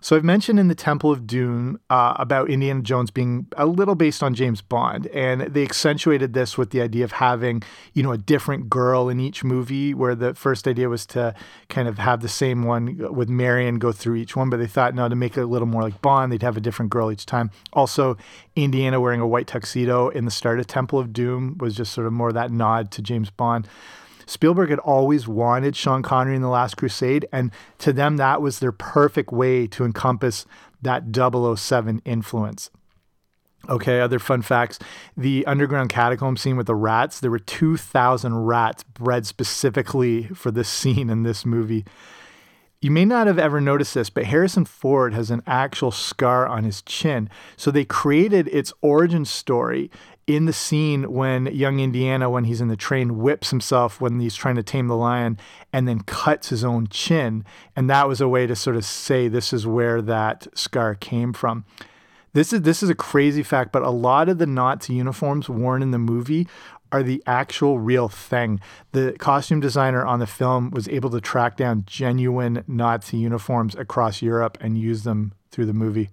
So 0.00 0.16
I've 0.16 0.24
mentioned 0.24 0.60
in 0.60 0.68
the 0.68 0.74
Temple 0.76 1.10
of 1.10 1.26
Doom 1.26 1.80
uh, 1.90 2.14
about 2.18 2.50
Indiana 2.50 2.82
Jones 2.82 3.10
being 3.10 3.46
a 3.56 3.66
little 3.66 3.96
based 3.96 4.22
on 4.22 4.32
James 4.32 4.60
Bond, 4.60 5.08
and 5.08 5.42
they 5.42 5.62
accentuated 5.62 6.34
this 6.34 6.56
with 6.56 6.70
the 6.70 6.80
idea 6.80 7.04
of 7.04 7.12
having, 7.12 7.62
you 7.94 8.02
know, 8.02 8.12
a 8.12 8.18
different 8.18 8.70
girl 8.70 9.08
in 9.08 9.18
each 9.18 9.42
movie. 9.42 9.94
Where 9.94 10.14
the 10.14 10.34
first 10.34 10.68
idea 10.68 10.88
was 10.88 11.04
to 11.06 11.34
kind 11.68 11.88
of 11.88 11.98
have 11.98 12.20
the 12.20 12.28
same 12.28 12.62
one 12.62 13.12
with 13.12 13.28
Marion 13.28 13.78
go 13.78 13.90
through 13.90 14.16
each 14.16 14.36
one, 14.36 14.50
but 14.50 14.58
they 14.58 14.66
thought 14.66 14.94
no, 14.94 15.08
to 15.08 15.16
make 15.16 15.36
it 15.36 15.40
a 15.40 15.46
little 15.46 15.66
more 15.66 15.82
like 15.82 16.00
Bond, 16.00 16.30
they'd 16.30 16.42
have 16.42 16.56
a 16.56 16.60
different 16.60 16.90
girl 16.90 17.10
each 17.10 17.26
time. 17.26 17.50
Also, 17.72 18.16
Indiana 18.54 19.00
wearing 19.00 19.20
a 19.20 19.26
white 19.26 19.48
tuxedo 19.48 20.08
in 20.10 20.24
the 20.24 20.30
start 20.30 20.60
of 20.60 20.66
Temple 20.68 20.98
of 21.00 21.12
Doom 21.12 21.56
was 21.58 21.74
just 21.74 21.92
sort 21.92 22.06
of 22.06 22.12
more 22.12 22.32
that 22.32 22.52
nod 22.52 22.90
to 22.92 23.02
James 23.02 23.30
Bond. 23.30 23.68
Spielberg 24.28 24.68
had 24.68 24.78
always 24.80 25.26
wanted 25.26 25.74
Sean 25.74 26.02
Connery 26.02 26.36
in 26.36 26.42
The 26.42 26.48
Last 26.48 26.76
Crusade, 26.76 27.26
and 27.32 27.50
to 27.78 27.94
them, 27.94 28.18
that 28.18 28.42
was 28.42 28.58
their 28.58 28.72
perfect 28.72 29.32
way 29.32 29.66
to 29.68 29.86
encompass 29.86 30.44
that 30.82 31.04
007 31.14 32.02
influence. 32.04 32.70
Okay, 33.70 34.00
other 34.00 34.18
fun 34.18 34.42
facts. 34.42 34.78
The 35.16 35.46
underground 35.46 35.88
catacomb 35.88 36.36
scene 36.36 36.58
with 36.58 36.66
the 36.66 36.74
rats, 36.74 37.20
there 37.20 37.30
were 37.30 37.38
2,000 37.38 38.44
rats 38.44 38.82
bred 38.82 39.26
specifically 39.26 40.24
for 40.24 40.50
this 40.50 40.68
scene 40.78 41.08
in 41.08 41.22
this 41.22 41.46
movie. 41.46 41.86
You 42.80 42.90
may 42.90 43.06
not 43.06 43.26
have 43.26 43.38
ever 43.38 43.60
noticed 43.60 43.94
this, 43.94 44.10
but 44.10 44.24
Harrison 44.24 44.66
Ford 44.66 45.12
has 45.14 45.30
an 45.30 45.42
actual 45.46 45.90
scar 45.90 46.46
on 46.46 46.64
his 46.64 46.82
chin. 46.82 47.28
So 47.56 47.70
they 47.70 47.84
created 47.84 48.46
its 48.48 48.72
origin 48.82 49.24
story 49.24 49.90
in 50.28 50.44
the 50.44 50.52
scene 50.52 51.10
when 51.10 51.46
young 51.46 51.80
Indiana, 51.80 52.28
when 52.28 52.44
he's 52.44 52.60
in 52.60 52.68
the 52.68 52.76
train, 52.76 53.18
whips 53.18 53.48
himself 53.48 53.98
when 53.98 54.20
he's 54.20 54.34
trying 54.34 54.56
to 54.56 54.62
tame 54.62 54.86
the 54.86 54.94
lion 54.94 55.38
and 55.72 55.88
then 55.88 56.00
cuts 56.00 56.50
his 56.50 56.62
own 56.62 56.86
chin. 56.88 57.44
And 57.74 57.88
that 57.88 58.06
was 58.06 58.20
a 58.20 58.28
way 58.28 58.46
to 58.46 58.54
sort 58.54 58.76
of 58.76 58.84
say 58.84 59.26
this 59.26 59.54
is 59.54 59.66
where 59.66 60.02
that 60.02 60.46
scar 60.56 60.94
came 60.94 61.32
from. 61.32 61.64
This 62.34 62.52
is 62.52 62.60
this 62.60 62.82
is 62.82 62.90
a 62.90 62.94
crazy 62.94 63.42
fact, 63.42 63.72
but 63.72 63.82
a 63.82 63.90
lot 63.90 64.28
of 64.28 64.36
the 64.36 64.46
Nazi 64.46 64.92
uniforms 64.92 65.48
worn 65.48 65.82
in 65.82 65.92
the 65.92 65.98
movie 65.98 66.46
are 66.92 67.02
the 67.02 67.22
actual 67.26 67.78
real 67.78 68.08
thing. 68.08 68.60
The 68.92 69.16
costume 69.18 69.60
designer 69.60 70.04
on 70.04 70.20
the 70.20 70.26
film 70.26 70.70
was 70.70 70.88
able 70.88 71.08
to 71.10 71.22
track 71.22 71.56
down 71.56 71.84
genuine 71.86 72.64
Nazi 72.68 73.16
uniforms 73.16 73.74
across 73.74 74.20
Europe 74.20 74.58
and 74.60 74.76
use 74.76 75.04
them 75.04 75.32
through 75.50 75.66
the 75.66 75.72
movie. 75.72 76.10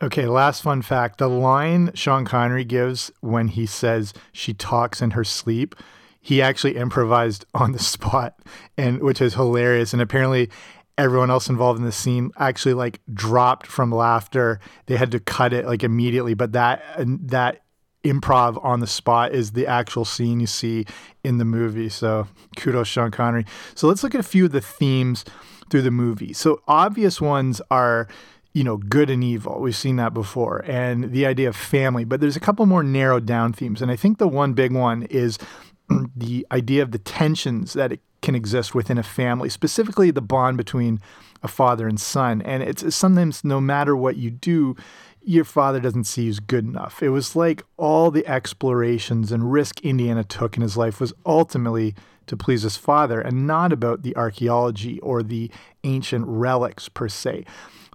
Okay, 0.00 0.26
last 0.26 0.62
fun 0.62 0.82
fact. 0.82 1.18
The 1.18 1.28
line 1.28 1.90
Sean 1.94 2.24
Connery 2.24 2.64
gives 2.64 3.10
when 3.20 3.48
he 3.48 3.66
says 3.66 4.14
she 4.32 4.54
talks 4.54 5.02
in 5.02 5.12
her 5.12 5.24
sleep, 5.24 5.74
he 6.20 6.40
actually 6.40 6.76
improvised 6.76 7.44
on 7.54 7.72
the 7.72 7.78
spot 7.78 8.38
and 8.76 9.00
which 9.02 9.20
is 9.20 9.34
hilarious 9.34 9.92
and 9.92 10.02
apparently 10.02 10.50
everyone 10.96 11.30
else 11.30 11.48
involved 11.48 11.78
in 11.78 11.84
the 11.84 11.92
scene 11.92 12.30
actually 12.38 12.74
like 12.74 13.00
dropped 13.12 13.66
from 13.66 13.90
laughter. 13.90 14.60
They 14.86 14.96
had 14.96 15.10
to 15.12 15.20
cut 15.20 15.52
it 15.52 15.66
like 15.66 15.82
immediately, 15.82 16.34
but 16.34 16.52
that 16.52 16.82
that 16.96 17.62
improv 18.04 18.62
on 18.64 18.80
the 18.80 18.86
spot 18.86 19.32
is 19.32 19.52
the 19.52 19.66
actual 19.66 20.04
scene 20.04 20.38
you 20.38 20.46
see 20.46 20.86
in 21.24 21.38
the 21.38 21.44
movie. 21.44 21.88
So 21.88 22.28
kudos 22.56 22.88
Sean 22.88 23.10
Connery. 23.10 23.46
So 23.74 23.88
let's 23.88 24.02
look 24.02 24.14
at 24.14 24.20
a 24.20 24.24
few 24.24 24.44
of 24.44 24.52
the 24.52 24.60
themes 24.60 25.24
through 25.70 25.82
the 25.82 25.90
movie. 25.90 26.32
So 26.32 26.62
obvious 26.66 27.20
ones 27.20 27.60
are 27.70 28.08
you 28.52 28.64
know, 28.64 28.76
good 28.76 29.10
and 29.10 29.22
evil. 29.22 29.60
We've 29.60 29.76
seen 29.76 29.96
that 29.96 30.14
before, 30.14 30.64
and 30.66 31.12
the 31.12 31.26
idea 31.26 31.48
of 31.48 31.56
family. 31.56 32.04
But 32.04 32.20
there's 32.20 32.36
a 32.36 32.40
couple 32.40 32.66
more 32.66 32.82
narrowed 32.82 33.26
down 33.26 33.52
themes. 33.52 33.82
And 33.82 33.90
I 33.90 33.96
think 33.96 34.18
the 34.18 34.28
one 34.28 34.54
big 34.54 34.72
one 34.72 35.02
is 35.04 35.38
the 36.16 36.46
idea 36.50 36.82
of 36.82 36.92
the 36.92 36.98
tensions 36.98 37.74
that 37.74 37.92
it 37.92 38.00
can 38.20 38.34
exist 38.34 38.74
within 38.74 38.98
a 38.98 39.02
family, 39.02 39.48
specifically 39.48 40.10
the 40.10 40.20
bond 40.20 40.56
between 40.56 41.00
a 41.42 41.48
father 41.48 41.86
and 41.86 42.00
son. 42.00 42.42
And 42.42 42.62
it's 42.62 42.94
sometimes 42.94 43.44
no 43.44 43.60
matter 43.60 43.96
what 43.96 44.16
you 44.16 44.30
do, 44.30 44.74
your 45.22 45.44
father 45.44 45.78
doesn't 45.78 46.04
see 46.04 46.24
you 46.24 46.30
as 46.30 46.40
good 46.40 46.64
enough. 46.64 47.02
It 47.02 47.10
was 47.10 47.36
like 47.36 47.62
all 47.76 48.10
the 48.10 48.26
explorations 48.26 49.30
and 49.30 49.52
risk 49.52 49.80
Indiana 49.82 50.24
took 50.24 50.56
in 50.56 50.62
his 50.62 50.76
life 50.76 51.00
was 51.00 51.12
ultimately 51.26 51.94
to 52.26 52.36
please 52.36 52.62
his 52.62 52.76
father 52.76 53.20
and 53.20 53.46
not 53.46 53.72
about 53.72 54.02
the 54.02 54.16
archaeology 54.16 54.98
or 55.00 55.22
the 55.22 55.50
ancient 55.84 56.24
relics 56.26 56.88
per 56.88 57.08
se 57.08 57.44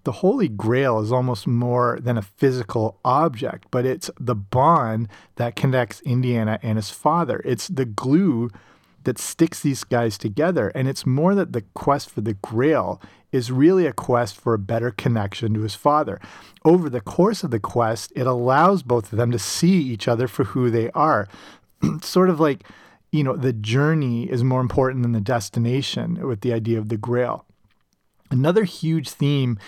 the 0.04 0.12
Holy 0.12 0.50
Grail 0.50 1.00
is 1.00 1.12
almost 1.12 1.48
more 1.48 1.98
than 2.02 2.18
a 2.18 2.22
physical 2.22 3.00
object, 3.06 3.68
but 3.72 3.86
it's 3.86 4.12
the 4.20 4.36
bond 4.36 5.08
that 5.36 5.56
connects 5.56 6.02
Indiana 6.02 6.60
and 6.62 6.78
his 6.78 6.90
father. 6.90 7.42
It's 7.46 7.68
the 7.68 7.86
glue 7.86 8.50
that 9.04 9.18
sticks 9.18 9.60
these 9.62 9.84
guys 9.84 10.18
together. 10.18 10.70
And 10.70 10.88
it's 10.88 11.06
more 11.06 11.36
that 11.36 11.54
the 11.54 11.64
quest 11.74 12.10
for 12.10 12.22
the 12.22 12.36
Grail 12.36 13.02
is 13.32 13.52
really 13.52 13.86
a 13.86 13.94
quest 13.94 14.40
for 14.40 14.54
a 14.54 14.60
better 14.60 14.92
connection 14.92 15.54
to 15.54 15.62
his 15.62 15.76
father. 15.76 16.20
Over 16.64 16.90
the 16.90 17.02
course 17.02 17.44
of 17.44 17.52
the 17.52 17.60
quest, 17.60 18.14
it 18.16 18.28
allows 18.28 18.84
both 18.84 19.12
of 19.12 19.18
them 19.18 19.32
to 19.32 19.40
see 19.40 19.82
each 19.82 20.08
other 20.08 20.28
for 20.28 20.46
who 20.46 20.70
they 20.70 20.90
are. 20.92 21.28
sort 22.02 22.30
of 22.30 22.40
like, 22.40 22.64
you 23.12 23.24
know, 23.24 23.36
the 23.36 23.54
journey 23.54 24.30
is 24.30 24.44
more 24.44 24.62
important 24.62 25.04
than 25.04 25.12
the 25.12 25.22
destination 25.22 26.26
with 26.28 26.42
the 26.42 26.54
idea 26.54 26.78
of 26.78 26.90
the 26.90 26.98
Grail. 26.98 27.46
Another 28.34 28.64
huge 28.64 29.10
theme 29.10 29.60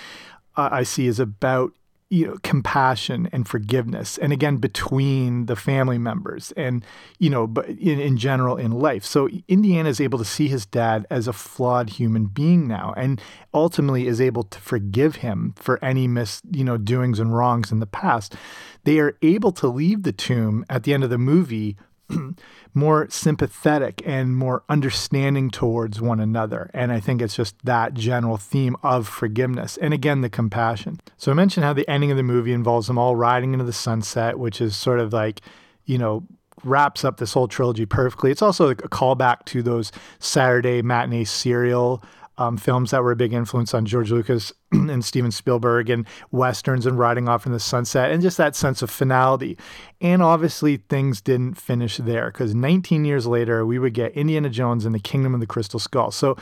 uh, 0.57 0.69
I 0.71 0.83
see 0.83 1.05
is 1.05 1.19
about 1.19 1.71
you 2.09 2.27
know 2.27 2.37
compassion 2.43 3.27
and 3.31 3.47
forgiveness 3.47 4.17
and 4.19 4.31
again 4.31 4.57
between 4.57 5.47
the 5.47 5.55
family 5.55 5.97
members 5.97 6.51
and 6.55 6.85
you 7.17 7.31
know 7.31 7.47
but 7.47 7.67
in, 7.67 7.99
in 7.99 8.17
general 8.17 8.57
in 8.57 8.71
life. 8.71 9.03
So 9.03 9.29
indiana 9.47 9.89
is 9.89 10.01
able 10.01 10.19
to 10.19 10.25
see 10.25 10.47
his 10.47 10.65
dad 10.65 11.05
as 11.09 11.27
a 11.27 11.33
flawed 11.33 11.91
human 11.91 12.25
being 12.25 12.67
now 12.67 12.93
and 12.95 13.21
ultimately 13.53 14.07
is 14.07 14.21
able 14.21 14.43
to 14.43 14.59
forgive 14.59 15.17
him 15.17 15.53
for 15.57 15.83
any 15.83 16.07
mis 16.07 16.41
you 16.51 16.63
know 16.63 16.77
doings 16.77 17.19
and 17.19 17.35
wrongs 17.35 17.71
in 17.71 17.79
the 17.79 17.87
past. 17.87 18.35
They 18.83 18.99
are 18.99 19.17
able 19.21 19.51
to 19.53 19.67
leave 19.67 20.03
the 20.03 20.11
tomb 20.11 20.65
at 20.69 20.83
the 20.83 20.93
end 20.93 21.03
of 21.03 21.09
the 21.09 21.17
movie 21.17 21.75
more 22.73 23.07
sympathetic 23.09 24.01
and 24.05 24.35
more 24.35 24.63
understanding 24.69 25.49
towards 25.49 26.01
one 26.01 26.19
another. 26.19 26.69
And 26.73 26.91
I 26.91 26.99
think 26.99 27.21
it's 27.21 27.35
just 27.35 27.55
that 27.65 27.93
general 27.93 28.37
theme 28.37 28.75
of 28.83 29.07
forgiveness. 29.07 29.77
And 29.77 29.93
again, 29.93 30.21
the 30.21 30.29
compassion. 30.29 30.99
So 31.17 31.31
I 31.31 31.35
mentioned 31.35 31.63
how 31.63 31.73
the 31.73 31.89
ending 31.89 32.11
of 32.11 32.17
the 32.17 32.23
movie 32.23 32.53
involves 32.53 32.87
them 32.87 32.97
all 32.97 33.15
riding 33.15 33.53
into 33.53 33.65
the 33.65 33.73
sunset, 33.73 34.39
which 34.39 34.61
is 34.61 34.75
sort 34.75 34.99
of 34.99 35.13
like, 35.13 35.41
you 35.85 35.97
know, 35.97 36.23
wraps 36.63 37.03
up 37.05 37.17
this 37.17 37.33
whole 37.33 37.47
trilogy 37.47 37.85
perfectly. 37.85 38.31
It's 38.31 38.41
also 38.41 38.67
like 38.67 38.83
a 38.83 38.89
callback 38.89 39.45
to 39.45 39.61
those 39.61 39.91
Saturday 40.19 40.81
matinee 40.81 41.23
serial 41.23 42.03
um, 42.37 42.57
films 42.57 42.91
that 42.91 43.03
were 43.03 43.11
a 43.11 43.15
big 43.15 43.33
influence 43.33 43.73
on 43.73 43.85
George 43.85 44.11
Lucas 44.11 44.51
and 44.71 45.03
Steven 45.03 45.31
Spielberg 45.31 45.89
and 45.89 46.05
westerns 46.31 46.85
and 46.85 46.99
riding 46.99 47.29
off 47.29 47.45
in 47.45 47.51
the 47.51 47.59
sunset 47.59 48.11
and 48.11 48.21
just 48.21 48.37
that 48.37 48.55
sense 48.55 48.81
of 48.81 48.89
finality. 48.89 49.57
And 50.01 50.21
obviously, 50.21 50.77
things 50.77 51.21
didn't 51.21 51.55
finish 51.55 51.97
there 51.97 52.31
because 52.31 52.53
19 52.53 53.05
years 53.05 53.25
later, 53.25 53.65
we 53.65 53.79
would 53.79 53.93
get 53.93 54.11
Indiana 54.13 54.49
Jones 54.49 54.85
and 54.85 54.93
the 54.93 54.99
Kingdom 54.99 55.33
of 55.33 55.39
the 55.39 55.47
Crystal 55.47 55.79
Skull. 55.79 56.11
So 56.11 56.37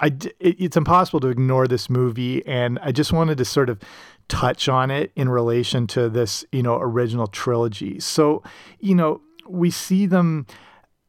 I, 0.00 0.06
it, 0.38 0.56
it's 0.58 0.76
impossible 0.76 1.20
to 1.20 1.28
ignore 1.28 1.68
this 1.68 1.88
movie, 1.90 2.44
and 2.46 2.78
I 2.82 2.92
just 2.92 3.12
wanted 3.12 3.38
to 3.38 3.44
sort 3.44 3.68
of 3.68 3.80
touch 4.28 4.68
on 4.68 4.90
it 4.90 5.12
in 5.16 5.28
relation 5.28 5.86
to 5.88 6.08
this, 6.08 6.44
you 6.52 6.62
know, 6.62 6.78
original 6.80 7.26
trilogy. 7.26 8.00
So, 8.00 8.42
you 8.78 8.94
know, 8.94 9.20
we 9.46 9.70
see 9.70 10.06
them 10.06 10.46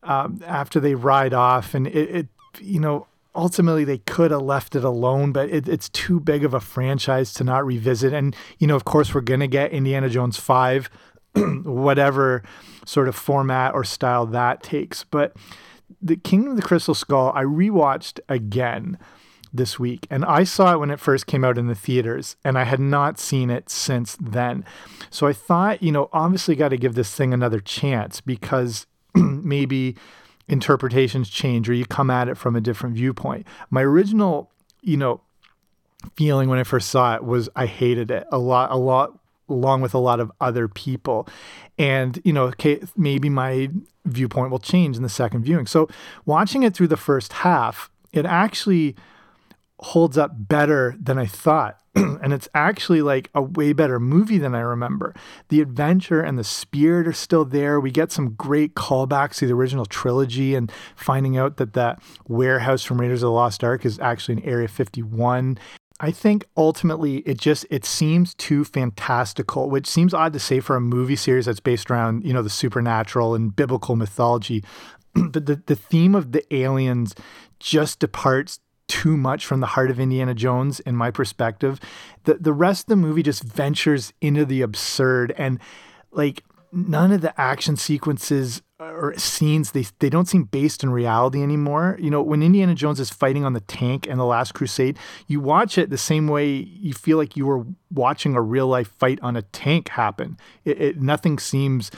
um, 0.03 0.41
after 0.45 0.79
they 0.79 0.95
ride 0.95 1.33
off, 1.33 1.73
and 1.73 1.87
it, 1.87 2.15
it 2.15 2.27
you 2.59 2.79
know, 2.79 3.07
ultimately 3.35 3.83
they 3.83 3.99
could 3.99 4.31
have 4.31 4.41
left 4.41 4.75
it 4.75 4.83
alone, 4.83 5.31
but 5.31 5.49
it, 5.49 5.67
it's 5.67 5.89
too 5.89 6.19
big 6.19 6.43
of 6.43 6.53
a 6.53 6.59
franchise 6.59 7.33
to 7.33 7.43
not 7.43 7.65
revisit. 7.65 8.13
And, 8.13 8.35
you 8.59 8.67
know, 8.67 8.75
of 8.75 8.85
course, 8.85 9.13
we're 9.13 9.21
going 9.21 9.39
to 9.39 9.47
get 9.47 9.71
Indiana 9.71 10.09
Jones 10.09 10.37
5, 10.37 10.89
whatever 11.63 12.43
sort 12.85 13.07
of 13.07 13.15
format 13.15 13.73
or 13.73 13.83
style 13.83 14.25
that 14.27 14.63
takes. 14.63 15.03
But 15.03 15.35
the 16.01 16.17
Kingdom 16.17 16.51
of 16.51 16.57
the 16.57 16.63
Crystal 16.63 16.95
Skull, 16.95 17.31
I 17.35 17.43
rewatched 17.43 18.19
again 18.27 18.97
this 19.53 19.79
week. 19.79 20.07
And 20.09 20.23
I 20.25 20.43
saw 20.43 20.73
it 20.73 20.79
when 20.79 20.91
it 20.91 20.99
first 20.99 21.27
came 21.27 21.43
out 21.43 21.57
in 21.57 21.67
the 21.67 21.75
theaters, 21.75 22.35
and 22.43 22.57
I 22.57 22.63
had 22.63 22.79
not 22.79 23.19
seen 23.19 23.49
it 23.49 23.69
since 23.69 24.15
then. 24.19 24.65
So 25.09 25.27
I 25.27 25.33
thought, 25.33 25.83
you 25.83 25.91
know, 25.91 26.09
obviously 26.13 26.55
got 26.55 26.69
to 26.69 26.77
give 26.77 26.95
this 26.95 27.13
thing 27.13 27.33
another 27.33 27.59
chance 27.59 28.21
because 28.21 28.87
maybe 29.15 29.95
interpretations 30.47 31.29
change 31.29 31.69
or 31.69 31.73
you 31.73 31.85
come 31.85 32.09
at 32.09 32.27
it 32.27 32.37
from 32.37 32.55
a 32.55 32.61
different 32.61 32.95
viewpoint. 32.95 33.47
My 33.69 33.81
original, 33.81 34.51
you 34.81 34.97
know, 34.97 35.21
feeling 36.15 36.49
when 36.49 36.59
I 36.59 36.63
first 36.63 36.89
saw 36.89 37.15
it 37.15 37.23
was 37.23 37.49
I 37.55 37.65
hated 37.65 38.11
it 38.11 38.25
a 38.31 38.37
lot, 38.37 38.71
a 38.71 38.77
lot, 38.77 39.17
along 39.49 39.81
with 39.81 39.93
a 39.93 39.99
lot 39.99 40.19
of 40.19 40.31
other 40.41 40.67
people. 40.67 41.27
And, 41.77 42.19
you 42.23 42.33
know, 42.33 42.45
okay, 42.45 42.81
maybe 42.95 43.29
my 43.29 43.69
viewpoint 44.05 44.51
will 44.51 44.59
change 44.59 44.97
in 44.97 45.03
the 45.03 45.09
second 45.09 45.43
viewing. 45.43 45.67
So 45.67 45.87
watching 46.25 46.63
it 46.63 46.73
through 46.73 46.87
the 46.87 46.97
first 46.97 47.33
half, 47.33 47.91
it 48.11 48.25
actually 48.25 48.95
holds 49.81 50.17
up 50.17 50.31
better 50.33 50.95
than 50.99 51.17
I 51.17 51.25
thought. 51.25 51.77
and 51.95 52.31
it's 52.31 52.47
actually 52.55 53.01
like 53.01 53.29
a 53.33 53.41
way 53.41 53.73
better 53.73 53.99
movie 53.99 54.37
than 54.37 54.55
I 54.55 54.61
remember. 54.61 55.13
The 55.49 55.59
adventure 55.59 56.21
and 56.21 56.39
the 56.39 56.43
spirit 56.43 57.07
are 57.07 57.13
still 57.13 57.43
there. 57.43 57.79
We 57.79 57.91
get 57.91 58.11
some 58.11 58.33
great 58.33 58.75
callbacks 58.75 59.35
to 59.37 59.47
the 59.47 59.53
original 59.53 59.85
trilogy 59.85 60.55
and 60.55 60.71
finding 60.95 61.37
out 61.37 61.57
that 61.57 61.73
that 61.73 62.01
warehouse 62.27 62.83
from 62.83 63.01
Raiders 63.01 63.23
of 63.23 63.27
the 63.27 63.31
Lost 63.31 63.63
Ark 63.63 63.85
is 63.85 63.99
actually 63.99 64.37
in 64.37 64.43
Area 64.45 64.69
51. 64.69 65.57
I 65.99 66.11
think 66.11 66.45
ultimately 66.55 67.17
it 67.17 67.37
just 67.37 67.65
it 67.69 67.83
seems 67.83 68.33
too 68.35 68.63
fantastical, 68.63 69.69
which 69.69 69.85
seems 69.85 70.13
odd 70.13 70.33
to 70.33 70.39
say 70.39 70.59
for 70.59 70.75
a 70.75 70.81
movie 70.81 71.15
series 71.15 71.45
that's 71.45 71.59
based 71.59 71.91
around, 71.91 72.25
you 72.25 72.33
know, 72.33 72.41
the 72.41 72.49
supernatural 72.49 73.35
and 73.35 73.55
biblical 73.55 73.95
mythology. 73.95 74.63
but 75.13 75.45
the, 75.45 75.61
the 75.65 75.75
theme 75.75 76.15
of 76.15 76.31
the 76.31 76.55
aliens 76.55 77.13
just 77.59 77.99
departs 77.99 78.59
too 78.91 79.15
much 79.15 79.45
from 79.45 79.61
the 79.61 79.67
heart 79.67 79.89
of 79.89 80.01
Indiana 80.01 80.33
Jones, 80.33 80.81
in 80.81 80.97
my 80.97 81.11
perspective. 81.11 81.79
The 82.25 82.33
the 82.33 82.51
rest 82.51 82.83
of 82.83 82.87
the 82.87 82.95
movie 82.97 83.23
just 83.23 83.41
ventures 83.41 84.11
into 84.19 84.43
the 84.43 84.61
absurd 84.61 85.33
and 85.37 85.59
like 86.11 86.43
none 86.73 87.13
of 87.13 87.21
the 87.21 87.39
action 87.39 87.77
sequences 87.77 88.61
or 88.81 89.13
scenes 89.17 89.71
they 89.71 89.85
they 89.99 90.09
don't 90.09 90.27
seem 90.27 90.43
based 90.43 90.83
in 90.83 90.89
reality 90.89 91.41
anymore. 91.41 91.97
You 92.01 92.09
know, 92.09 92.21
when 92.21 92.43
Indiana 92.43 92.75
Jones 92.75 92.99
is 92.99 93.09
fighting 93.09 93.45
on 93.45 93.53
the 93.53 93.61
tank 93.61 94.07
in 94.07 94.17
the 94.17 94.25
Last 94.25 94.53
Crusade, 94.53 94.99
you 95.27 95.39
watch 95.39 95.77
it 95.77 95.89
the 95.89 95.97
same 95.97 96.27
way 96.27 96.49
you 96.49 96.93
feel 96.93 97.17
like 97.17 97.37
you 97.37 97.45
were 97.45 97.65
watching 97.91 98.35
a 98.35 98.41
real 98.41 98.67
life 98.67 98.91
fight 98.99 99.19
on 99.21 99.37
a 99.37 99.41
tank 99.41 99.87
happen. 99.87 100.37
It, 100.65 100.81
it 100.81 101.01
nothing 101.01 101.39
seems 101.39 101.91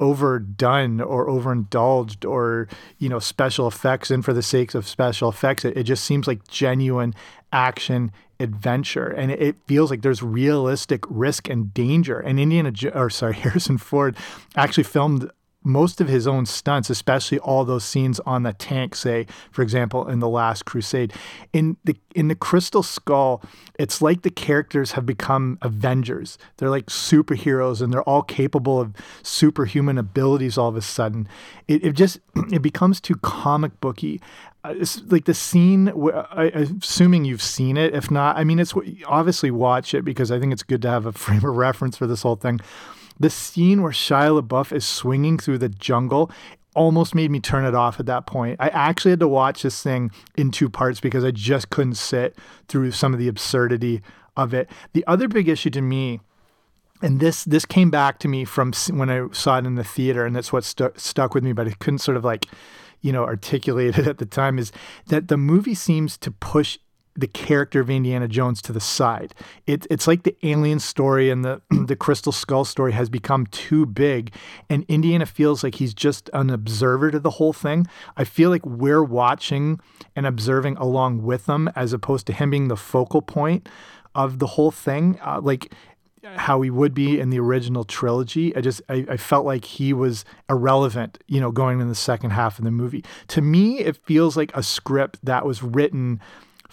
overdone 0.00 1.00
or 1.00 1.28
overindulged 1.28 2.24
or 2.24 2.68
you 2.98 3.08
know 3.08 3.18
special 3.18 3.66
effects. 3.66 4.10
And 4.10 4.24
for 4.24 4.32
the 4.32 4.42
sake 4.42 4.74
of 4.74 4.88
special 4.88 5.28
effects 5.28 5.64
it, 5.64 5.76
it 5.76 5.84
just 5.84 6.04
seems 6.04 6.26
like 6.26 6.46
genuine 6.48 7.14
action 7.52 8.12
adventure. 8.40 9.06
And 9.06 9.30
it, 9.30 9.40
it, 9.40 9.56
feels 9.66 9.90
like 9.90 10.02
there's 10.02 10.22
realistic 10.22 11.04
risk 11.08 11.48
and 11.48 11.72
danger. 11.72 12.18
And 12.18 12.40
indiana 12.40 12.72
or 12.92 13.10
sorry 13.10 13.34
harrison 13.44 13.78
ford 13.78 14.16
actually 14.56 14.84
filmed 14.84 15.30
most 15.64 16.00
of 16.00 16.08
his 16.08 16.26
own 16.26 16.44
stunts, 16.44 16.90
especially 16.90 17.38
all 17.38 17.64
those 17.64 17.84
scenes 17.84 18.20
on 18.20 18.42
the 18.42 18.52
tank, 18.52 18.94
say, 18.94 19.26
for 19.50 19.62
example, 19.62 20.06
in 20.06 20.20
The 20.20 20.28
Last 20.28 20.66
Crusade. 20.66 21.12
In 21.52 21.78
the 21.84 21.96
in 22.14 22.28
the 22.28 22.34
Crystal 22.34 22.82
Skull, 22.82 23.42
it's 23.78 24.02
like 24.02 24.22
the 24.22 24.30
characters 24.30 24.92
have 24.92 25.06
become 25.06 25.58
Avengers. 25.62 26.38
They're 26.58 26.70
like 26.70 26.86
superheroes 26.86 27.80
and 27.80 27.92
they're 27.92 28.02
all 28.02 28.22
capable 28.22 28.78
of 28.78 28.94
superhuman 29.22 29.98
abilities 29.98 30.58
all 30.58 30.68
of 30.68 30.76
a 30.76 30.82
sudden. 30.82 31.26
It, 31.66 31.84
it 31.84 31.92
just 31.94 32.20
it 32.52 32.60
becomes 32.60 33.00
too 33.00 33.16
comic 33.16 33.80
booky. 33.80 34.20
Uh, 34.62 34.74
it's 34.76 35.02
like 35.08 35.24
the 35.24 35.34
scene, 35.34 35.88
assuming 36.34 37.24
you've 37.24 37.42
seen 37.42 37.76
it. 37.76 37.94
If 37.94 38.10
not, 38.10 38.36
I 38.36 38.44
mean, 38.44 38.58
it's 38.58 38.74
obviously 39.06 39.50
watch 39.50 39.94
it 39.94 40.04
because 40.04 40.30
I 40.30 40.38
think 40.38 40.52
it's 40.52 40.62
good 40.62 40.82
to 40.82 40.90
have 40.90 41.06
a 41.06 41.12
frame 41.24 41.44
of 41.44 41.56
reference 41.56 41.96
for 41.96 42.06
this 42.06 42.22
whole 42.22 42.36
thing 42.36 42.60
the 43.18 43.30
scene 43.30 43.82
where 43.82 43.92
Shia 43.92 44.40
LaBeouf 44.40 44.74
is 44.74 44.84
swinging 44.84 45.38
through 45.38 45.58
the 45.58 45.68
jungle 45.68 46.30
almost 46.74 47.14
made 47.14 47.30
me 47.30 47.38
turn 47.38 47.64
it 47.64 47.74
off 47.74 48.00
at 48.00 48.06
that 48.06 48.26
point. 48.26 48.56
I 48.60 48.68
actually 48.68 49.12
had 49.12 49.20
to 49.20 49.28
watch 49.28 49.62
this 49.62 49.82
thing 49.82 50.10
in 50.36 50.50
two 50.50 50.68
parts 50.68 51.00
because 51.00 51.24
I 51.24 51.30
just 51.30 51.70
couldn't 51.70 51.94
sit 51.94 52.36
through 52.68 52.90
some 52.90 53.12
of 53.12 53.20
the 53.20 53.28
absurdity 53.28 54.02
of 54.36 54.52
it. 54.52 54.68
The 54.92 55.04
other 55.06 55.28
big 55.28 55.48
issue 55.48 55.70
to 55.70 55.80
me 55.80 56.20
and 57.02 57.20
this 57.20 57.44
this 57.44 57.64
came 57.64 57.90
back 57.90 58.18
to 58.20 58.28
me 58.28 58.44
from 58.44 58.72
when 58.90 59.10
I 59.10 59.26
saw 59.32 59.58
it 59.58 59.66
in 59.66 59.74
the 59.74 59.84
theater, 59.84 60.24
and 60.24 60.34
that's 60.34 60.52
what 60.52 60.64
stu- 60.64 60.92
stuck 60.96 61.34
with 61.34 61.44
me. 61.44 61.52
But 61.52 61.68
I 61.68 61.72
couldn't 61.72 61.98
sort 61.98 62.16
of 62.16 62.24
like, 62.24 62.46
you 63.02 63.12
know, 63.12 63.24
articulate 63.24 63.98
it 63.98 64.06
at 64.06 64.18
the 64.18 64.26
time. 64.26 64.58
Is 64.58 64.72
that 65.08 65.28
the 65.28 65.36
movie 65.36 65.74
seems 65.74 66.16
to 66.18 66.30
push 66.30 66.78
the 67.16 67.26
character 67.26 67.80
of 67.80 67.90
Indiana 67.90 68.26
Jones 68.26 68.60
to 68.62 68.72
the 68.72 68.80
side. 68.80 69.34
It, 69.66 69.86
it's 69.90 70.06
like 70.06 70.24
the 70.24 70.36
alien 70.42 70.80
story 70.80 71.30
and 71.30 71.44
the 71.44 71.62
the 71.70 71.96
Crystal 71.96 72.32
Skull 72.32 72.64
story 72.64 72.92
has 72.92 73.08
become 73.08 73.46
too 73.46 73.86
big, 73.86 74.32
and 74.68 74.84
Indiana 74.88 75.26
feels 75.26 75.62
like 75.62 75.76
he's 75.76 75.94
just 75.94 76.28
an 76.32 76.50
observer 76.50 77.10
to 77.10 77.20
the 77.20 77.30
whole 77.30 77.52
thing. 77.52 77.86
I 78.16 78.24
feel 78.24 78.50
like 78.50 78.64
we're 78.66 79.04
watching 79.04 79.80
and 80.16 80.26
observing 80.26 80.76
along 80.76 81.22
with 81.22 81.46
him, 81.46 81.68
as 81.76 81.92
opposed 81.92 82.26
to 82.26 82.32
him 82.32 82.50
being 82.50 82.68
the 82.68 82.76
focal 82.76 83.22
point 83.22 83.68
of 84.14 84.38
the 84.38 84.46
whole 84.46 84.70
thing. 84.70 85.18
Uh, 85.24 85.40
like 85.40 85.72
how 86.36 86.62
he 86.62 86.70
would 86.70 86.94
be 86.94 87.20
in 87.20 87.30
the 87.30 87.38
original 87.38 87.84
trilogy. 87.84 88.54
I 88.56 88.60
just 88.60 88.80
I, 88.88 89.04
I, 89.10 89.16
felt 89.16 89.44
like 89.44 89.64
he 89.64 89.92
was 89.92 90.24
irrelevant, 90.48 91.18
you 91.26 91.40
know, 91.40 91.50
going 91.50 91.80
in 91.80 91.88
the 91.88 91.94
second 91.94 92.30
half 92.30 92.58
of 92.58 92.64
the 92.64 92.70
movie. 92.70 93.04
To 93.28 93.42
me, 93.42 93.80
it 93.80 93.96
feels 93.96 94.36
like 94.36 94.50
a 94.56 94.62
script 94.62 95.18
that 95.22 95.44
was 95.44 95.62
written 95.62 96.20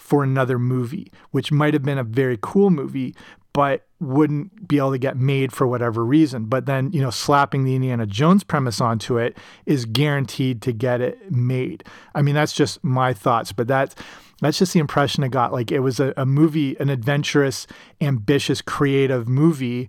for 0.02 0.24
another 0.24 0.58
movie, 0.58 1.12
which 1.30 1.52
might 1.52 1.72
have 1.72 1.84
been 1.84 1.96
a 1.96 2.04
very 2.04 2.36
cool 2.42 2.70
movie, 2.70 3.14
but 3.52 3.86
wouldn't 4.00 4.66
be 4.66 4.78
able 4.78 4.90
to 4.90 4.98
get 4.98 5.16
made 5.16 5.52
for 5.52 5.64
whatever 5.66 6.04
reason. 6.04 6.46
But 6.46 6.66
then, 6.66 6.90
you 6.92 7.00
know, 7.00 7.10
slapping 7.10 7.62
the 7.62 7.76
Indiana 7.76 8.04
Jones 8.04 8.42
premise 8.42 8.80
onto 8.80 9.16
it 9.16 9.38
is 9.64 9.84
guaranteed 9.84 10.60
to 10.62 10.72
get 10.72 11.00
it 11.00 11.30
made. 11.30 11.84
I 12.16 12.22
mean, 12.22 12.34
that's 12.34 12.52
just 12.52 12.82
my 12.82 13.14
thoughts, 13.14 13.52
but 13.52 13.68
that's 13.68 13.94
that's 14.40 14.58
just 14.58 14.72
the 14.72 14.80
impression 14.80 15.22
I 15.22 15.28
got. 15.28 15.52
Like 15.52 15.70
it 15.70 15.80
was 15.80 16.00
a, 16.00 16.12
a 16.16 16.26
movie, 16.26 16.76
an 16.80 16.90
adventurous, 16.90 17.68
ambitious, 18.00 18.60
creative 18.60 19.28
movie 19.28 19.88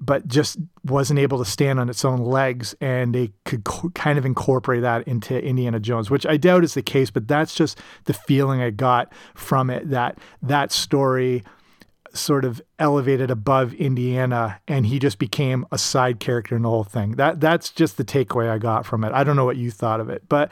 but 0.00 0.26
just 0.26 0.58
wasn't 0.84 1.18
able 1.18 1.38
to 1.38 1.44
stand 1.44 1.78
on 1.78 1.88
its 1.88 2.04
own 2.04 2.20
legs. 2.20 2.74
And 2.80 3.14
they 3.14 3.32
could 3.44 3.64
co- 3.64 3.90
kind 3.90 4.18
of 4.18 4.26
incorporate 4.26 4.82
that 4.82 5.06
into 5.06 5.42
Indiana 5.42 5.80
Jones, 5.80 6.10
which 6.10 6.26
I 6.26 6.36
doubt 6.36 6.64
is 6.64 6.74
the 6.74 6.82
case, 6.82 7.10
but 7.10 7.28
that's 7.28 7.54
just 7.54 7.78
the 8.04 8.14
feeling 8.14 8.60
I 8.60 8.70
got 8.70 9.12
from 9.34 9.70
it 9.70 9.90
that 9.90 10.18
that 10.42 10.72
story 10.72 11.44
sort 12.14 12.44
of 12.44 12.60
elevated 12.78 13.30
above 13.30 13.72
Indiana 13.74 14.60
and 14.68 14.86
he 14.86 14.98
just 14.98 15.18
became 15.18 15.64
a 15.72 15.78
side 15.78 16.20
character 16.20 16.54
in 16.56 16.62
the 16.62 16.68
whole 16.68 16.84
thing. 16.84 17.12
That 17.12 17.40
that's 17.40 17.70
just 17.70 17.96
the 17.96 18.04
takeaway 18.04 18.50
I 18.50 18.58
got 18.58 18.84
from 18.84 19.04
it. 19.04 19.12
I 19.12 19.24
don't 19.24 19.36
know 19.36 19.44
what 19.44 19.56
you 19.56 19.70
thought 19.70 20.00
of 20.00 20.10
it, 20.10 20.22
but 20.28 20.50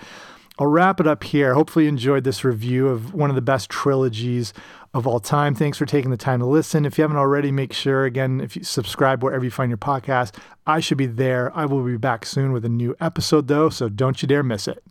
I'll 0.59 0.67
wrap 0.67 1.01
it 1.01 1.07
up 1.07 1.25
here. 1.25 1.55
Hopefully 1.55 1.87
you 1.87 1.89
enjoyed 1.89 2.25
this 2.25 2.45
review 2.45 2.89
of 2.89 3.15
one 3.15 3.31
of 3.31 3.37
the 3.37 3.43
best 3.43 3.71
trilogies 3.71 4.53
of 4.93 5.07
all 5.07 5.21
time. 5.21 5.55
Thanks 5.55 5.79
for 5.79 5.87
taking 5.87 6.11
the 6.11 6.17
time 6.17 6.41
to 6.41 6.47
listen. 6.47 6.85
If 6.85 6.99
you 6.99 7.03
haven't 7.03 7.17
already, 7.17 7.51
make 7.51 7.73
sure, 7.73 8.05
again, 8.05 8.41
if 8.41 8.57
you 8.57 8.65
subscribe 8.65 9.23
wherever 9.23 9.45
you 9.45 9.51
find 9.51 9.71
your 9.71 9.79
podcast, 9.79 10.35
I 10.67 10.81
should 10.81 10.99
be 10.99 11.07
there. 11.07 11.57
I 11.57 11.65
will 11.65 11.83
be 11.83 11.97
back 11.97 12.27
soon 12.27 12.53
with 12.53 12.65
a 12.65 12.69
new 12.69 12.95
episode, 13.01 13.49
though, 13.49 13.71
so 13.71 13.89
don't 13.89 14.21
you 14.21 14.29
dare 14.29 14.43
miss 14.43 14.69
it. 14.69 14.83